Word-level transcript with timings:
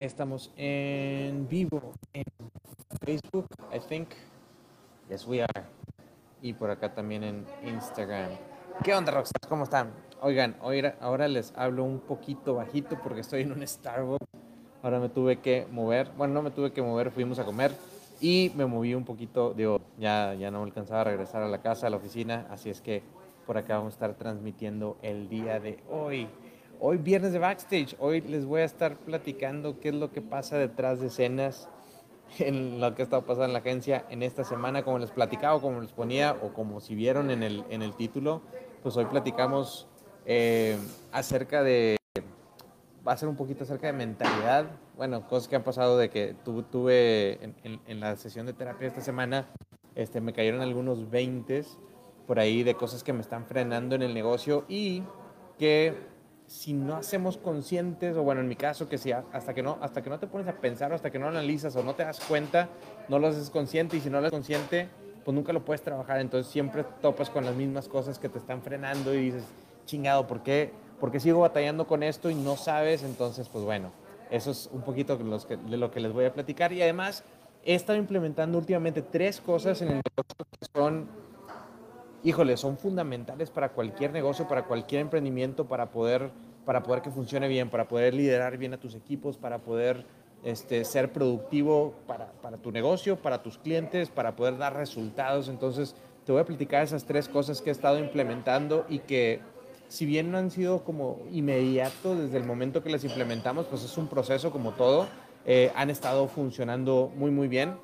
Estamos 0.00 0.50
en 0.56 1.46
vivo 1.46 1.92
en 2.14 2.24
Facebook, 3.04 3.48
I 3.70 3.80
think. 3.80 4.08
Yes, 5.10 5.26
we 5.26 5.42
are. 5.42 5.66
Y 6.40 6.54
por 6.54 6.70
acá 6.70 6.94
también 6.94 7.22
en 7.22 7.44
Instagram. 7.66 8.30
¿Qué 8.82 8.94
onda, 8.94 9.12
Rockstar? 9.12 9.46
¿Cómo 9.46 9.64
están? 9.64 9.92
Oigan, 10.22 10.56
ahora 11.00 11.28
les 11.28 11.52
hablo 11.54 11.84
un 11.84 12.00
poquito 12.00 12.54
bajito 12.54 12.98
porque 13.02 13.20
estoy 13.20 13.42
en 13.42 13.52
un 13.52 13.66
Starbucks. 13.66 14.24
Ahora 14.82 15.00
me 15.00 15.10
tuve 15.10 15.40
que 15.40 15.66
mover. 15.70 16.10
Bueno, 16.16 16.32
no 16.32 16.40
me 16.40 16.50
tuve 16.50 16.72
que 16.72 16.80
mover, 16.80 17.10
fuimos 17.10 17.38
a 17.38 17.44
comer 17.44 17.70
y 18.22 18.52
me 18.56 18.64
moví 18.64 18.94
un 18.94 19.04
poquito. 19.04 19.52
Digo, 19.52 19.82
ya, 19.98 20.32
ya 20.32 20.50
no 20.50 20.60
me 20.60 20.64
alcanzaba 20.64 21.02
a 21.02 21.04
regresar 21.04 21.42
a 21.42 21.48
la 21.48 21.60
casa, 21.60 21.88
a 21.88 21.90
la 21.90 21.98
oficina. 21.98 22.46
Así 22.48 22.70
es 22.70 22.80
que 22.80 23.02
por 23.44 23.58
acá 23.58 23.76
vamos 23.76 23.92
a 23.92 23.96
estar 23.96 24.14
transmitiendo 24.14 24.96
el 25.02 25.28
día 25.28 25.60
de 25.60 25.78
hoy. 25.90 26.26
Hoy 26.82 26.96
viernes 26.96 27.34
de 27.34 27.38
backstage, 27.38 27.94
hoy 27.98 28.22
les 28.22 28.46
voy 28.46 28.62
a 28.62 28.64
estar 28.64 28.96
platicando 28.96 29.78
qué 29.80 29.90
es 29.90 29.94
lo 29.94 30.10
que 30.12 30.22
pasa 30.22 30.56
detrás 30.56 30.98
de 30.98 31.08
escenas 31.08 31.68
en 32.38 32.80
lo 32.80 32.94
que 32.94 33.02
ha 33.02 33.04
estado 33.04 33.20
pasando 33.26 33.44
en 33.44 33.52
la 33.52 33.58
agencia 33.58 34.06
en 34.08 34.22
esta 34.22 34.44
semana, 34.44 34.82
como 34.82 34.98
les 34.98 35.10
platicaba, 35.10 35.60
como 35.60 35.82
les 35.82 35.92
ponía, 35.92 36.32
o 36.42 36.54
como 36.54 36.80
si 36.80 36.94
vieron 36.94 37.30
en 37.30 37.42
el, 37.42 37.66
en 37.68 37.82
el 37.82 37.94
título, 37.96 38.40
pues 38.82 38.96
hoy 38.96 39.04
platicamos 39.04 39.88
eh, 40.24 40.78
acerca 41.12 41.62
de, 41.62 41.98
va 43.06 43.12
a 43.12 43.16
ser 43.18 43.28
un 43.28 43.36
poquito 43.36 43.64
acerca 43.64 43.88
de 43.88 43.92
mentalidad, 43.92 44.64
bueno, 44.96 45.28
cosas 45.28 45.48
que 45.48 45.56
han 45.56 45.64
pasado 45.64 45.98
de 45.98 46.08
que 46.08 46.34
tuve 46.42 47.44
en, 47.44 47.80
en, 47.86 48.00
la 48.00 48.16
sesión 48.16 48.46
de 48.46 48.54
terapia 48.54 48.88
esta 48.88 49.02
semana, 49.02 49.50
este, 49.96 50.22
me 50.22 50.32
cayeron 50.32 50.62
algunos 50.62 51.10
20 51.10 51.62
por 52.26 52.38
ahí 52.38 52.62
de 52.62 52.74
cosas 52.74 53.04
que 53.04 53.12
me 53.12 53.20
están 53.20 53.44
frenando 53.44 53.96
en 53.96 54.00
el 54.02 54.14
negocio 54.14 54.64
y 54.66 55.02
que 55.58 56.08
si 56.50 56.72
no 56.72 56.96
hacemos 56.96 57.36
conscientes, 57.36 58.16
o 58.16 58.24
bueno, 58.24 58.40
en 58.40 58.48
mi 58.48 58.56
caso, 58.56 58.88
que 58.88 58.98
si 58.98 59.12
hasta 59.12 59.54
que 59.54 59.62
no, 59.62 59.78
hasta 59.80 60.02
que 60.02 60.10
no 60.10 60.18
te 60.18 60.26
pones 60.26 60.48
a 60.48 60.54
pensar, 60.54 60.92
hasta 60.92 61.08
que 61.08 61.18
no 61.20 61.28
analizas 61.28 61.76
o 61.76 61.84
no 61.84 61.94
te 61.94 62.02
das 62.02 62.18
cuenta, 62.18 62.68
no 63.08 63.20
lo 63.20 63.28
haces 63.28 63.50
consciente, 63.50 63.96
y 63.96 64.00
si 64.00 64.10
no 64.10 64.20
lo 64.20 64.26
haces 64.26 64.32
consciente, 64.32 64.88
pues 65.24 65.32
nunca 65.32 65.52
lo 65.52 65.64
puedes 65.64 65.80
trabajar. 65.82 66.18
Entonces 66.18 66.52
siempre 66.52 66.84
topas 67.00 67.30
con 67.30 67.44
las 67.44 67.54
mismas 67.54 67.86
cosas 67.86 68.18
que 68.18 68.28
te 68.28 68.38
están 68.38 68.62
frenando 68.62 69.14
y 69.14 69.26
dices, 69.26 69.44
chingado, 69.86 70.26
¿por 70.26 70.42
qué, 70.42 70.72
¿por 70.98 71.12
qué 71.12 71.20
sigo 71.20 71.38
batallando 71.38 71.86
con 71.86 72.02
esto 72.02 72.30
y 72.30 72.34
no 72.34 72.56
sabes? 72.56 73.04
Entonces, 73.04 73.48
pues 73.48 73.64
bueno, 73.64 73.92
eso 74.28 74.50
es 74.50 74.68
un 74.72 74.82
poquito 74.82 75.16
de, 75.16 75.76
lo 75.76 75.90
que 75.92 76.00
les 76.00 76.12
voy 76.12 76.24
a 76.24 76.34
platicar. 76.34 76.72
Y 76.72 76.82
además, 76.82 77.22
he 77.64 77.76
estado 77.76 77.96
implementando 77.96 78.58
últimamente 78.58 79.02
tres 79.02 79.40
cosas 79.40 79.80
en 79.82 79.88
el 79.88 79.94
negocio 79.94 80.46
que 80.58 80.66
son 80.74 81.08
híjole, 82.22 82.56
son 82.56 82.76
fundamentales 82.76 83.50
para 83.50 83.70
cualquier 83.70 84.12
negocio, 84.12 84.46
para 84.46 84.64
cualquier 84.64 85.02
emprendimiento, 85.02 85.66
para 85.66 85.90
poder, 85.90 86.30
para 86.64 86.82
poder 86.82 87.02
que 87.02 87.10
funcione 87.10 87.48
bien, 87.48 87.70
para 87.70 87.88
poder 87.88 88.14
liderar 88.14 88.58
bien 88.58 88.74
a 88.74 88.80
tus 88.80 88.94
equipos, 88.94 89.36
para 89.36 89.58
poder 89.58 90.04
este, 90.44 90.84
ser 90.84 91.12
productivo 91.12 91.94
para, 92.06 92.32
para, 92.40 92.56
tu 92.56 92.72
negocio, 92.72 93.16
para 93.16 93.42
tus 93.42 93.58
clientes, 93.58 94.08
para 94.08 94.36
poder 94.36 94.58
dar 94.58 94.74
resultados. 94.76 95.48
Entonces, 95.48 95.94
te 96.24 96.32
voy 96.32 96.40
a 96.40 96.44
platicar 96.44 96.82
esas 96.82 97.04
tres 97.04 97.28
cosas 97.28 97.60
que 97.60 97.70
he 97.70 97.72
estado 97.72 97.98
implementando 97.98 98.86
y 98.88 99.00
que, 99.00 99.40
si 99.88 100.06
bien 100.06 100.30
no 100.30 100.38
han 100.38 100.50
sido 100.50 100.84
como 100.84 101.20
inmediato 101.32 102.14
desde 102.14 102.36
el 102.36 102.44
momento 102.44 102.82
que 102.82 102.90
las 102.90 103.04
implementamos, 103.04 103.66
pues 103.66 103.82
es 103.82 103.96
un 103.98 104.08
proceso 104.08 104.50
como 104.50 104.72
todo, 104.72 105.08
eh, 105.46 105.72
han 105.74 105.90
estado 105.90 106.28
funcionando 106.28 107.10
muy, 107.16 107.30
muy 107.30 107.48
bien. 107.48 107.74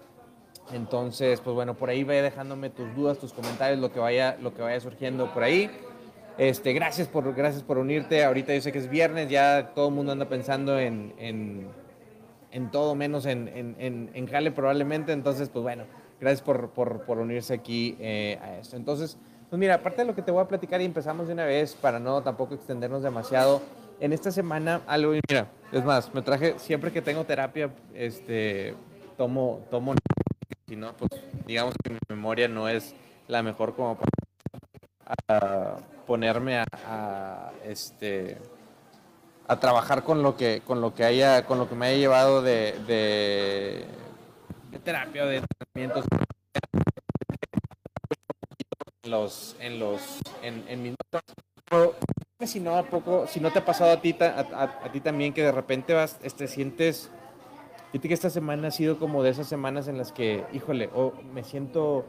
Entonces, 0.73 1.41
pues 1.41 1.55
bueno, 1.55 1.75
por 1.75 1.91
ahí 1.91 2.05
vaya 2.05 2.23
dejándome 2.23 2.71
tus 2.71 2.95
dudas, 2.95 3.19
tus 3.19 3.33
comentarios, 3.33 3.79
lo 3.79 3.93
que 3.93 4.01
vaya, 4.01 4.37
lo 4.41 4.53
que 4.55 4.63
vaya 4.63 4.81
surgiendo 4.81 5.33
por 5.33 5.43
ahí. 5.43 5.71
Este, 6.39 6.73
gracias 6.73 7.09
por, 7.09 7.35
gracias 7.35 7.63
por 7.63 7.79
unirte. 7.79 8.25
Ahorita 8.25 8.55
yo 8.55 8.61
sé 8.61 8.73
que 8.73 8.79
es 8.79 8.91
viernes, 8.91 9.31
ya 9.31 9.73
todo 9.75 9.89
el 9.89 9.95
mundo 9.95 10.13
anda 10.13 10.29
pensando 10.29 10.79
en, 10.79 11.15
en, 11.19 11.69
en 12.51 12.71
todo 12.71 12.95
menos 12.95 13.27
en, 13.27 13.49
en, 13.49 14.11
en, 14.13 14.27
Jale 14.27 14.51
probablemente. 14.51 15.13
Entonces, 15.13 15.49
pues 15.49 15.63
bueno, 15.63 15.85
gracias 16.21 16.43
por, 16.43 16.71
por, 16.71 17.03
por 17.03 17.19
unirse 17.19 17.55
aquí 17.55 17.97
eh, 18.01 18.39
a 18.43 18.59
esto. 18.59 18.77
Entonces, 18.77 19.17
pues 19.49 19.59
mira, 19.59 19.77
aparte 19.77 20.03
de 20.03 20.09
lo 20.09 20.15
que 20.15 20.23
te 20.23 20.33
voy 20.33 20.43
a 20.43 20.49
platicar 20.49 20.81
y 20.83 20.85
empezamos 20.85 21.29
de 21.29 21.33
una 21.33 21.45
vez 21.45 21.75
para 21.75 21.99
no 22.01 22.23
tampoco 22.23 22.55
extendernos 22.55 23.03
demasiado. 23.03 23.63
En 23.99 24.13
esta 24.13 24.31
semana 24.31 24.83
algo, 24.87 25.13
mira, 25.27 25.47
es 25.73 25.83
más, 25.83 26.13
me 26.13 26.21
traje, 26.21 26.59
siempre 26.59 26.93
que 26.93 27.01
tengo 27.01 27.25
terapia, 27.25 27.71
este, 27.95 28.75
tomo, 29.17 29.63
tomo 29.71 29.95
si 30.69 30.75
no, 30.75 30.93
pues 30.95 31.11
digamos 31.47 31.75
que 31.83 31.91
mi 31.91 31.99
memoria 32.09 32.49
no 32.49 32.69
es 32.69 32.95
la 33.29 33.43
mejor 33.43 33.77
como 33.77 33.99
para 35.27 35.77
ponerme 36.07 36.59
a, 36.59 37.53
este 37.65 38.39
a 39.47 39.61
trabajar 39.61 40.03
con 40.03 40.23
lo 40.25 40.37
que 40.37 40.63
con 40.67 40.81
lo 40.81 40.93
que 40.95 41.05
haya 41.05 41.45
con 41.47 41.59
lo 41.59 41.69
que 41.69 41.77
me 41.77 41.87
haya 41.87 41.99
llevado 41.99 42.43
de, 42.43 42.75
de, 42.87 43.87
terapia 44.83 45.25
de 45.25 45.41
tratamientos 45.41 46.05
en 49.03 49.11
los 49.11 49.57
en 49.61 49.79
los 49.79 50.01
en, 50.43 50.65
en 50.69 50.83
mis 50.83 50.95
si 52.45 52.61
no 52.61 52.77
a 52.77 52.83
poco 52.83 53.27
si 53.29 53.39
no 53.39 53.53
te 53.53 53.61
ha 53.61 53.65
pasado 53.65 53.93
a 53.93 54.01
ti 54.01 54.17
a, 54.21 54.81
a 54.85 54.93
ti 54.93 55.01
también 55.01 55.33
que 55.33 55.43
de 55.43 55.53
repente 55.53 55.95
vas 55.95 56.19
este 56.23 56.49
sientes 56.49 57.11
Fíjate 57.97 58.09
que 58.09 58.15
esta 58.15 58.29
semana 58.29 58.69
ha 58.69 58.71
sido 58.71 58.99
como 58.99 59.23
de 59.23 59.31
esas 59.31 59.47
semanas 59.47 59.89
en 59.89 59.97
las 59.97 60.13
que, 60.13 60.45
híjole, 60.53 60.91
oh, 60.95 61.15
me 61.33 61.43
siento 61.43 62.05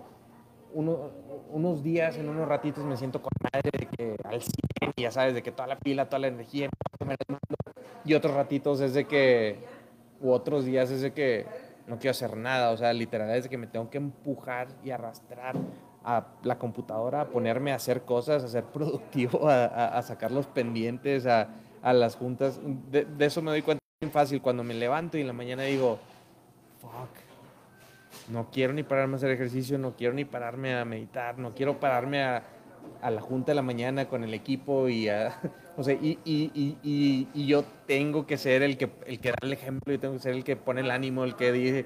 unos 0.73 1.81
días, 1.81 2.17
en 2.17 2.27
unos 2.27 2.45
ratitos 2.45 2.83
me 2.83 2.97
siento 2.97 3.21
con 3.21 3.31
madre 3.41 3.69
de 3.71 3.85
que 3.85 4.17
al 4.25 4.41
100, 4.41 4.51
ya 4.97 5.11
sabes, 5.11 5.33
de 5.33 5.41
que 5.41 5.53
toda 5.53 5.65
la 5.65 5.79
pila, 5.79 6.09
toda 6.09 6.19
la 6.19 6.27
energía, 6.27 6.67
y 8.03 8.13
otros 8.15 8.33
ratitos 8.33 8.81
es 8.81 8.93
de 8.95 9.05
que, 9.05 9.59
u 10.19 10.31
otros 10.31 10.65
días 10.65 10.91
es 10.91 10.99
de 10.99 11.13
que 11.13 11.45
no 11.87 11.97
quiero 11.99 12.11
hacer 12.11 12.35
nada, 12.35 12.71
o 12.71 12.75
sea, 12.75 12.91
literal 12.91 13.29
es 13.29 13.43
de 13.43 13.49
que 13.49 13.57
me 13.57 13.67
tengo 13.67 13.89
que 13.89 13.97
empujar 13.97 14.67
y 14.83 14.89
arrastrar 14.91 15.55
a 16.03 16.27
la 16.43 16.59
computadora, 16.59 17.21
a 17.21 17.29
ponerme 17.29 17.71
a 17.71 17.75
hacer 17.75 18.01
cosas, 18.01 18.43
a 18.43 18.49
ser 18.49 18.65
productivo, 18.65 19.47
a, 19.47 20.01
sacar 20.01 20.31
los 20.31 20.47
pendientes, 20.47 21.25
a, 21.25 21.47
las 21.81 22.17
juntas. 22.17 22.59
de, 22.91 23.07
eso 23.19 23.41
me 23.41 23.51
doy 23.51 23.61
cuenta 23.61 23.86
fácil 24.11 24.41
cuando 24.43 24.63
me 24.63 24.75
levanto 24.75 25.17
y 25.17 25.21
en 25.21 25.27
la 25.27 25.33
mañana 25.33 25.63
digo, 25.63 25.97
fuck, 26.79 27.09
no 28.29 28.51
quiero 28.51 28.71
ni 28.73 28.83
pararme 28.83 29.13
a 29.13 29.17
hacer 29.17 29.31
ejercicio, 29.31 29.79
no 29.79 29.95
quiero 29.95 30.13
ni 30.13 30.23
pararme 30.23 30.75
a 30.75 30.85
meditar, 30.85 31.39
no 31.39 31.55
quiero 31.55 31.79
pararme 31.79 32.23
a, 32.23 32.43
a 33.01 33.09
la 33.09 33.21
junta 33.21 33.53
de 33.53 33.55
la 33.55 33.63
mañana 33.63 34.07
con 34.07 34.23
el 34.23 34.35
equipo 34.35 34.87
y, 34.87 35.09
a, 35.09 35.39
o 35.77 35.83
sea, 35.83 35.95
y, 35.95 36.19
y, 36.25 36.77
y, 36.83 37.27
y, 37.33 37.47
yo 37.47 37.63
tengo 37.87 38.27
que 38.27 38.37
ser 38.37 38.61
el 38.61 38.77
que, 38.77 38.91
el 39.07 39.19
que 39.19 39.31
da 39.31 39.37
el 39.41 39.53
ejemplo, 39.53 39.91
yo 39.91 39.99
tengo 39.99 40.13
que 40.13 40.19
ser 40.19 40.33
el 40.33 40.43
que 40.43 40.55
pone 40.55 40.81
el 40.81 40.91
ánimo, 40.91 41.23
el 41.23 41.35
que 41.35 41.51
dice, 41.51 41.85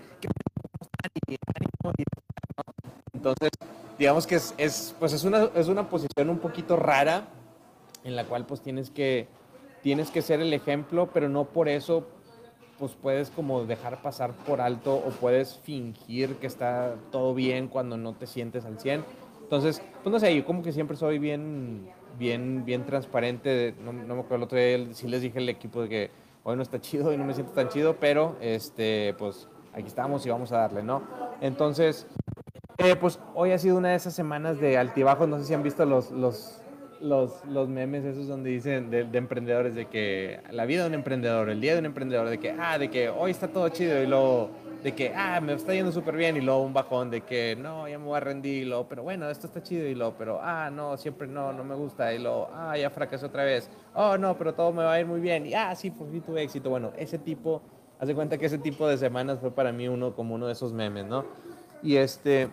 entonces, 3.14 3.52
digamos 3.98 4.28
que 4.28 4.36
es, 4.36 4.54
es, 4.58 4.96
pues 5.00 5.14
es, 5.14 5.24
una, 5.24 5.50
es 5.56 5.70
una 5.70 5.88
posición 5.88 6.30
un 6.30 6.40
poquito 6.40 6.76
rara 6.76 7.30
en 8.04 8.18
la 8.18 8.26
cual 8.26 8.46
pues 8.46 8.62
tienes 8.62 8.90
que 8.90 9.28
tienes 9.82 10.12
que 10.12 10.22
ser 10.22 10.42
el 10.42 10.54
ejemplo, 10.54 11.10
pero 11.14 11.30
no 11.30 11.46
por 11.46 11.68
eso 11.68 12.08
pues 12.80 12.94
puedes 13.00 13.30
como 13.30 13.66
dejar 13.66 14.02
pasar 14.02 14.32
por 14.34 14.60
alto 14.60 14.96
o 14.96 15.10
puedes 15.12 15.60
fingir 15.60 16.38
que 16.38 16.48
está 16.48 16.96
todo 17.12 17.36
bien 17.36 17.68
cuando 17.68 17.96
no 17.96 18.14
te 18.14 18.26
sientes 18.26 18.66
al 18.66 18.80
100. 18.80 19.06
Entonces, 19.44 19.84
pues 20.02 20.12
no 20.12 20.20
sé, 20.20 20.36
yo 20.36 20.44
como 20.46 20.64
que 20.64 20.72
siempre 20.72 20.98
soy 20.98 21.20
bien, 21.20 21.90
bien, 22.18 22.66
bien 22.66 22.86
transparente. 22.86 23.76
No, 23.84 23.94
me 23.94 24.02
acuerdo 24.02 24.36
el 24.38 24.44
otro 24.44 24.58
día, 24.58 24.94
sí 24.94 25.08
les 25.08 25.22
dije 25.22 25.38
al 25.38 25.50
equipo 25.50 25.84
de 25.84 25.90
que 25.90 26.12
hoy 26.44 26.56
no 26.56 26.64
está 26.64 26.82
chido 26.82 27.14
y 27.14 27.18
no 27.18 27.24
me 27.24 27.36
siento 27.36 27.54
tan 27.54 27.70
chido, 27.70 27.98
pero 28.00 28.36
este, 28.42 29.14
pues 29.20 29.48
aquí 29.74 29.86
estamos 29.86 30.26
y 30.26 30.30
vamos 30.30 30.52
a 30.52 30.58
darle, 30.58 30.82
¿no? 30.82 31.04
Entonces, 31.40 32.08
eh, 32.80 32.96
pues 32.96 33.20
hoy 33.36 33.52
ha 33.52 33.60
sido 33.60 33.78
una 33.78 33.90
de 33.90 33.96
esas 33.96 34.16
semanas 34.16 34.60
de 34.60 34.78
altibajos. 34.78 35.28
No 35.28 35.38
sé 35.38 35.46
si 35.46 35.54
han 35.54 35.62
visto 35.62 35.86
los, 35.86 36.10
los, 36.10 36.62
los, 37.02 37.44
los 37.46 37.68
memes 37.68 38.06
esos 38.06 38.28
donde 38.28 38.52
dicen 38.52 38.90
de, 38.90 39.08
emprendedores 39.14 39.76
de 39.76 39.88
que 39.88 40.40
la 40.52 40.66
vida 40.66 40.84
de 40.84 40.90
un 40.90 40.94
emprendedor, 40.94 41.50
el 41.50 41.60
día 41.60 41.74
de 41.74 41.80
un 41.80 41.86
emprendedor, 41.86 42.30
de 42.30 42.40
que, 42.40 42.52
ah, 42.52 42.78
de 42.78 42.90
que 42.90 43.10
hoy 43.10 43.32
está 43.32 43.48
todo 43.48 43.68
chido 43.70 44.02
y 44.02 44.08
luego 44.08 44.52
de 44.84 44.94
que, 44.94 45.14
ah, 45.16 45.42
me 45.42 45.54
está 45.54 45.74
yendo 45.74 45.92
súper 45.92 46.16
bien 46.16 46.38
y 46.38 46.42
luego 46.42 46.62
un 46.62 46.74
bajón 46.74 47.10
de 47.10 47.22
que, 47.22 47.56
no, 47.56 47.88
ya 47.88 47.98
me 48.00 48.06
voy 48.06 48.18
a 48.18 48.20
rendir 48.20 48.64
y 48.64 48.66
luego, 48.66 48.88
pero 48.88 49.04
bueno, 49.04 49.30
esto 49.30 49.48
está 49.48 49.62
chido 49.62 49.88
y 49.88 49.96
luego, 49.96 50.16
pero, 50.18 50.40
ah, 50.42 50.70
no, 50.72 50.98
siempre 50.98 51.28
no, 51.28 51.52
no 51.54 51.64
me 51.64 51.76
gusta 51.76 52.14
y 52.14 52.20
luego, 52.20 52.50
ah, 52.54 52.78
ya 52.78 52.90
fracasé 52.90 53.26
otra 53.26 53.44
vez, 53.44 53.70
oh, 53.94 54.18
no, 54.18 54.38
pero 54.38 54.54
todo 54.54 54.72
me 54.72 54.84
va 54.84 54.94
a 54.94 55.00
ir 55.00 55.06
muy 55.06 55.20
bien 55.20 55.46
y, 55.46 55.54
ah, 55.54 55.76
sí, 55.76 55.92
por 55.92 56.10
fin 56.10 56.22
tuve 56.22 56.44
éxito. 56.44 56.70
Bueno, 56.70 56.92
ese 56.98 57.18
tipo, 57.18 57.62
hace 58.00 58.16
cuenta 58.16 58.38
que 58.38 58.46
ese 58.46 58.58
tipo 58.58 58.88
de 58.88 58.98
semanas 58.98 59.40
fue 59.40 59.52
para 59.52 59.72
mí 59.72 59.88
uno 59.88 60.16
como 60.16 60.36
uno 60.36 60.48
de 60.48 60.54
esos 60.54 60.74
memes, 60.74 61.06
¿no? 61.06 61.26
Y 61.82 61.98
este, 61.98 62.50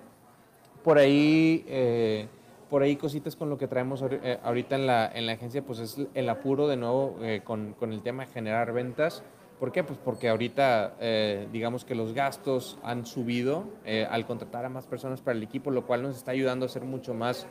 por 0.82 0.98
ahí... 0.98 1.64
Eh, 1.68 2.28
por 2.68 2.82
ahí 2.82 2.96
cositas 2.96 3.36
con 3.36 3.50
lo 3.50 3.58
que 3.58 3.66
traemos 3.66 4.02
eh, 4.02 4.38
ahorita 4.42 4.76
en 4.76 4.86
la, 4.86 5.10
en 5.12 5.26
la 5.26 5.32
agencia, 5.32 5.62
pues 5.62 5.78
es 5.78 5.98
el 6.14 6.28
apuro 6.28 6.68
de 6.68 6.76
nuevo 6.76 7.16
eh, 7.22 7.40
con, 7.44 7.72
con, 7.74 7.92
el 7.92 8.02
tema 8.02 8.26
de 8.26 8.32
generar 8.32 8.72
ventas. 8.72 9.22
¿Por 9.58 9.72
qué? 9.72 9.82
Pues 9.82 9.98
porque 10.04 10.28
ahorita 10.28 10.96
eh, 11.00 11.48
digamos 11.52 11.84
que 11.84 11.94
los 11.94 12.12
gastos 12.12 12.78
han 12.84 13.06
subido 13.06 13.64
al 14.08 14.24
contratar 14.24 14.64
a 14.64 14.68
más 14.68 14.86
personas 14.86 15.20
para 15.20 15.36
el 15.36 15.42
equipo, 15.42 15.72
lo 15.72 15.84
cual 15.84 16.02
nos 16.02 16.16
está 16.16 16.30
ayudando 16.30 16.66
a 16.66 16.68
ser 16.68 16.84
mucho 16.84 17.12
más, 17.12 17.46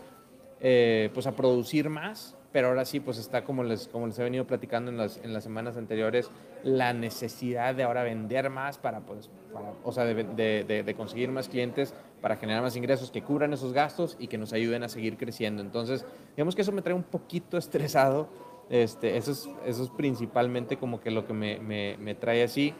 pues 0.59 1.27
a 1.27 1.33
producir 1.33 1.89
más 1.89 2.37
pero 2.51 2.69
ahora 2.69 2.85
sí, 2.85 2.99
pues 2.99 3.17
está 3.17 3.43
como 3.43 3.63
les, 3.63 3.87
como 3.87 4.07
les 4.07 4.17
he 4.19 4.23
venido 4.23 4.45
platicando 4.47 4.89
en 4.89 4.97
las, 4.97 5.17
en 5.17 5.33
las 5.33 5.43
semanas 5.43 5.77
anteriores, 5.77 6.31
la 6.63 6.93
necesidad 6.93 7.75
de 7.75 7.83
ahora 7.83 8.03
vender 8.03 8.49
más 8.49 8.77
para, 8.77 9.01
pues, 9.01 9.29
para, 9.53 9.73
o 9.83 9.91
sea, 9.91 10.05
de, 10.05 10.23
de, 10.23 10.83
de, 10.83 10.95
conseguir 10.95 11.29
más 11.29 11.49
clientes 11.49 11.93
para 12.21 12.37
generar 12.37 12.61
más 12.61 12.75
ingresos 12.75 13.11
que 13.11 13.21
cubran 13.21 13.53
esos 13.53 13.73
gastos 13.73 14.17
y 14.19 14.27
que 14.27 14.37
nos 14.37 14.53
ayuden 14.53 14.83
a 14.83 14.89
seguir 14.89 15.17
creciendo. 15.17 15.61
Entonces, 15.61 16.05
digamos 16.35 16.55
que 16.55 16.61
eso 16.61 16.71
me 16.71 16.81
trae 16.81 16.95
un 16.95 17.03
poquito 17.03 17.57
estresado, 17.57 18.27
este, 18.69 19.17
eso, 19.17 19.31
es, 19.31 19.49
eso 19.65 19.83
es 19.83 19.89
principalmente 19.91 20.77
como 20.77 20.99
que 20.99 21.11
lo 21.11 21.25
que 21.25 21.33
me, 21.33 21.59
me, 21.59 22.15
trae 22.15 22.43
así. 22.43 22.73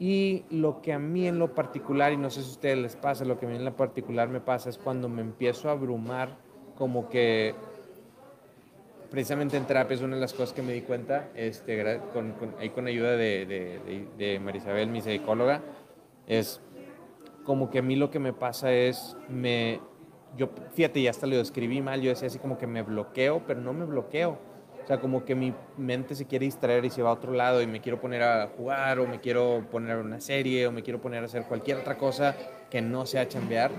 Y 0.00 0.44
lo 0.50 0.80
que 0.80 0.92
a 0.92 0.98
mí 0.98 1.26
en 1.26 1.38
lo 1.38 1.54
particular, 1.54 2.12
y 2.12 2.16
no 2.16 2.30
sé 2.30 2.42
si 2.42 2.48
a 2.48 2.52
ustedes 2.52 2.78
les 2.78 2.96
pasa, 2.96 3.24
lo 3.24 3.38
que 3.38 3.46
a 3.46 3.48
mí 3.48 3.56
en 3.56 3.64
lo 3.64 3.76
particular 3.76 4.28
me 4.28 4.40
pasa 4.40 4.70
es 4.70 4.78
cuando 4.78 5.08
me 5.08 5.22
empiezo 5.22 5.68
a 5.68 5.72
abrumar, 5.72 6.36
como 6.76 7.08
que 7.08 7.54
precisamente 9.10 9.56
en 9.56 9.64
terapia 9.64 9.94
es 9.94 10.02
una 10.02 10.16
de 10.16 10.20
las 10.20 10.32
cosas 10.32 10.52
que 10.52 10.62
me 10.62 10.72
di 10.72 10.82
cuenta, 10.82 11.28
este, 11.34 12.00
con, 12.12 12.32
con, 12.32 12.54
ahí 12.58 12.70
con 12.70 12.86
ayuda 12.86 13.16
de, 13.16 13.46
de, 13.46 14.06
de, 14.16 14.38
Marisabel, 14.38 14.88
mi 14.88 15.00
psicóloga, 15.00 15.62
es 16.26 16.60
como 17.48 17.70
que 17.70 17.80
a 17.80 17.82
mí 17.82 17.96
lo 17.96 18.12
que 18.12 18.20
me 18.20 18.32
pasa 18.32 18.72
es, 18.72 19.16
me, 19.28 19.80
yo, 20.36 20.50
fíjate, 20.74 21.02
ya 21.02 21.10
hasta 21.10 21.26
lo 21.26 21.40
escribí 21.40 21.80
mal, 21.80 22.00
yo 22.00 22.10
decía 22.10 22.28
así 22.28 22.38
como 22.38 22.58
que 22.58 22.68
me 22.68 22.82
bloqueo, 22.82 23.42
pero 23.46 23.60
no 23.60 23.72
me 23.72 23.84
bloqueo 23.84 24.38
o 24.88 24.90
sea, 24.90 25.00
como 25.00 25.26
que 25.26 25.34
mi 25.34 25.52
mente 25.76 26.14
se 26.14 26.24
quiere 26.24 26.46
distraer 26.46 26.82
y 26.86 26.88
se 26.88 27.02
va 27.02 27.10
a 27.10 27.12
otro 27.12 27.34
lado 27.34 27.60
y 27.60 27.66
me 27.66 27.82
quiero 27.82 28.00
poner 28.00 28.22
a 28.22 28.46
jugar 28.56 29.00
o 29.00 29.06
me 29.06 29.20
quiero 29.20 29.66
poner 29.70 29.98
a 29.98 30.00
una 30.00 30.18
serie 30.18 30.66
o 30.66 30.72
me 30.72 30.82
quiero 30.82 30.98
poner 30.98 31.22
a 31.22 31.26
hacer 31.26 31.42
cualquier 31.42 31.76
otra 31.76 31.98
cosa 31.98 32.34
que 32.70 32.80
no 32.80 33.04
sea 33.04 33.28
chambear. 33.28 33.70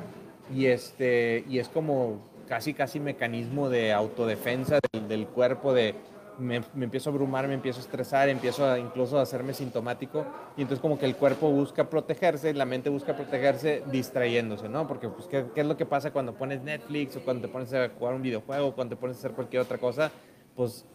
Y, 0.54 0.68
este, 0.68 1.46
y 1.50 1.58
es 1.58 1.68
como 1.68 2.22
casi, 2.48 2.76
casi 2.76 3.00
mecanismo 3.00 3.70
de 3.70 3.92
autodefensa 3.92 4.78
del, 4.94 5.08
del 5.08 5.26
cuerpo, 5.26 5.74
de 5.74 5.96
me, 6.40 6.62
me, 6.74 6.86
empiezo 6.86 7.10
a 7.10 7.14
abrumar, 7.14 7.48
me 7.48 7.54
empiezo 7.54 7.80
a 7.80 7.84
estresar, 7.84 8.30
empiezo 8.30 8.70
a, 8.70 8.80
incluso 8.80 9.20
a 9.20 9.22
hacerme 9.22 9.54
sintomático 9.54 10.26
y 10.58 10.62
entonces 10.62 10.82
como 10.82 10.98
que 10.98 11.06
el 11.06 11.16
cuerpo 11.16 11.50
busca 11.52 11.90
protegerse, 11.90 12.54
la 12.54 12.66
mente 12.66 12.90
busca 12.90 13.16
protegerse 13.16 13.84
distrayéndose, 13.92 14.70
¿no? 14.70 14.88
Porque 14.88 15.10
pues 15.10 15.28
¿qué, 15.28 15.46
qué 15.54 15.62
es 15.62 15.68
lo 15.68 15.78
que 15.78 15.86
pasa 15.86 16.12
cuando 16.12 16.34
pones 16.34 16.62
Netflix 16.62 17.16
o 17.18 17.22
cuando 17.22 17.48
te 17.48 17.54
pones 17.54 17.74
a 17.74 17.90
jugar 17.90 18.16
un 18.16 18.22
videojuego, 18.22 18.74
cuando 18.74 18.96
te 18.96 19.02
pones 19.02 19.18
a 19.18 19.20
hacer 19.20 19.32
cualquier 19.32 19.62
otra 19.62 19.78
cosa? 19.78 20.12
Pues 20.56 20.86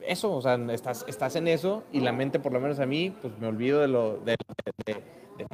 eso, 0.00 0.34
o 0.34 0.42
sea, 0.42 0.54
estás, 0.72 1.04
estás 1.08 1.36
en 1.36 1.48
eso 1.48 1.84
y 1.92 2.00
la 2.00 2.12
mente, 2.12 2.38
por 2.38 2.52
lo 2.52 2.60
menos 2.60 2.78
a 2.80 2.86
mí, 2.86 3.14
pues 3.22 3.38
me 3.38 3.46
olvido 3.46 3.80
de 3.80 3.88
lo 3.88 4.18
de, 4.18 4.36
de, 4.86 4.94
de, 4.94 5.46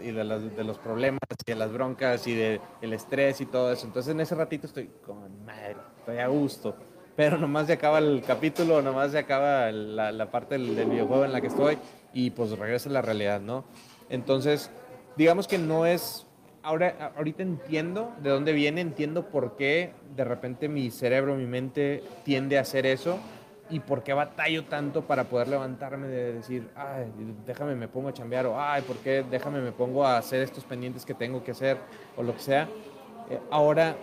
y 0.00 0.10
de 0.12 0.24
de 0.24 0.64
los, 0.64 0.78
problemas 0.78 1.20
y 1.46 1.50
de 1.50 1.56
las 1.56 1.72
broncas 1.72 2.26
y 2.26 2.34
del 2.34 2.60
estrés 2.92 3.40
y 3.40 3.46
todo 3.46 3.72
eso. 3.72 3.86
Entonces 3.86 4.12
en 4.12 4.20
ese 4.20 4.34
ratito 4.34 4.66
estoy 4.66 4.90
con 5.04 5.44
madre, 5.44 5.76
estoy 5.98 6.18
a 6.18 6.28
gusto. 6.28 6.76
Pero 7.18 7.36
nomás 7.36 7.66
se 7.66 7.72
acaba 7.72 7.98
el 7.98 8.22
capítulo, 8.24 8.80
nomás 8.80 9.10
se 9.10 9.18
acaba 9.18 9.72
la, 9.72 10.12
la 10.12 10.30
parte 10.30 10.56
del, 10.56 10.76
del, 10.76 10.88
videojuego 10.88 11.24
en 11.24 11.32
la 11.32 11.40
que 11.40 11.48
estoy 11.48 11.76
y 12.12 12.30
pues 12.30 12.56
regresa 12.56 12.88
a 12.90 12.92
la 12.92 13.02
realidad, 13.02 13.40
¿no? 13.40 13.64
Entonces, 14.08 14.70
digamos 15.16 15.48
que 15.48 15.58
no 15.58 15.84
es 15.84 16.28
ahora, 16.62 17.12
ahorita 17.16 17.42
entiendo 17.42 18.12
de 18.22 18.30
dónde 18.30 18.52
viene, 18.52 18.82
entiendo 18.82 19.30
por 19.30 19.56
qué 19.56 19.94
de 20.14 20.22
repente 20.22 20.68
mi 20.68 20.92
cerebro, 20.92 21.34
mi 21.34 21.46
mente 21.46 22.04
tiende 22.24 22.56
a 22.56 22.60
hacer 22.60 22.86
eso, 22.86 23.18
y 23.68 23.80
por 23.80 24.04
qué 24.04 24.12
batallo 24.12 24.66
tanto 24.66 25.02
para 25.02 25.24
poder 25.24 25.48
levantarme 25.48 26.06
de 26.06 26.34
decir, 26.34 26.68
ay, 26.76 27.12
déjame 27.44 27.74
me 27.74 27.88
pongo 27.88 28.10
a 28.10 28.14
chambear 28.14 28.46
o 28.46 28.60
ay, 28.60 28.82
por 28.82 28.96
qué 28.98 29.24
déjame 29.28 29.60
me 29.60 29.72
pongo 29.72 30.06
a 30.06 30.18
hacer 30.18 30.40
estos 30.42 30.62
pendientes 30.62 31.04
que 31.04 31.14
tengo 31.14 31.42
que 31.42 31.50
hacer 31.50 31.78
o 32.16 32.22
lo 32.22 32.32
que 32.32 32.42
sea. 32.42 32.68
Eh, 33.28 33.40
ahora, 33.50 33.96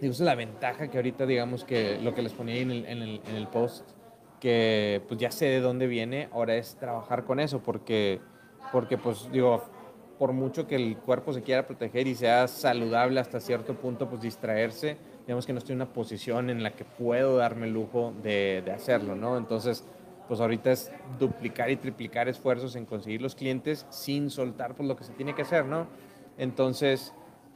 digo, 0.00 0.12
es 0.12 0.20
la 0.20 0.34
ventaja 0.34 0.88
que 0.88 0.98
ahorita 0.98 1.26
digamos 1.26 1.64
que 1.64 1.98
lo 2.00 2.14
que 2.14 2.22
les 2.22 2.32
ponía 2.32 2.56
en 2.56 2.70
el, 2.70 2.86
en 2.86 3.02
el, 3.02 3.20
en 3.28 3.34
el 3.36 3.48
post, 3.48 3.88
que 4.40 5.02
pues 5.08 5.18
ya 5.18 5.30
sé 5.30 5.46
de 5.46 5.60
dónde 5.60 5.86
viene, 5.86 6.28
ahora 6.32 6.56
es 6.56 6.76
trabajar 6.76 7.24
con 7.24 7.40
eso, 7.40 7.60
porque, 7.60 8.20
porque 8.72 8.96
pues 8.96 9.30
digo, 9.32 9.64
por 10.18 10.32
mucho 10.32 10.66
que 10.66 10.76
el 10.76 10.96
cuerpo 10.98 11.32
se 11.32 11.42
quiera 11.42 11.66
proteger 11.66 12.06
y 12.06 12.14
sea 12.14 12.46
saludable 12.48 13.20
hasta 13.20 13.40
cierto 13.40 13.74
punto, 13.74 14.08
pues 14.08 14.22
distraerse, 14.22 14.96
digamos 15.26 15.46
que 15.46 15.52
no 15.52 15.58
estoy 15.58 15.74
en 15.74 15.82
una 15.82 15.92
posición 15.92 16.50
en 16.50 16.62
la 16.62 16.72
que 16.72 16.84
puedo 16.84 17.36
darme 17.36 17.66
el 17.66 17.72
lujo 17.72 18.12
de, 18.22 18.62
de 18.64 18.72
hacerlo, 18.72 19.16
¿no? 19.16 19.36
Entonces, 19.36 19.84
pues 20.28 20.40
ahorita 20.40 20.70
es 20.70 20.92
duplicar 21.18 21.70
y 21.70 21.76
triplicar 21.76 22.28
esfuerzos 22.28 22.76
en 22.76 22.84
conseguir 22.84 23.22
los 23.22 23.34
clientes 23.34 23.86
sin 23.88 24.30
soltar 24.30 24.74
pues 24.74 24.88
lo 24.88 24.94
que 24.94 25.04
se 25.04 25.12
tiene 25.14 25.34
que 25.34 25.42
hacer, 25.42 25.64
¿no? 25.64 25.86
Entonces, 26.36 27.14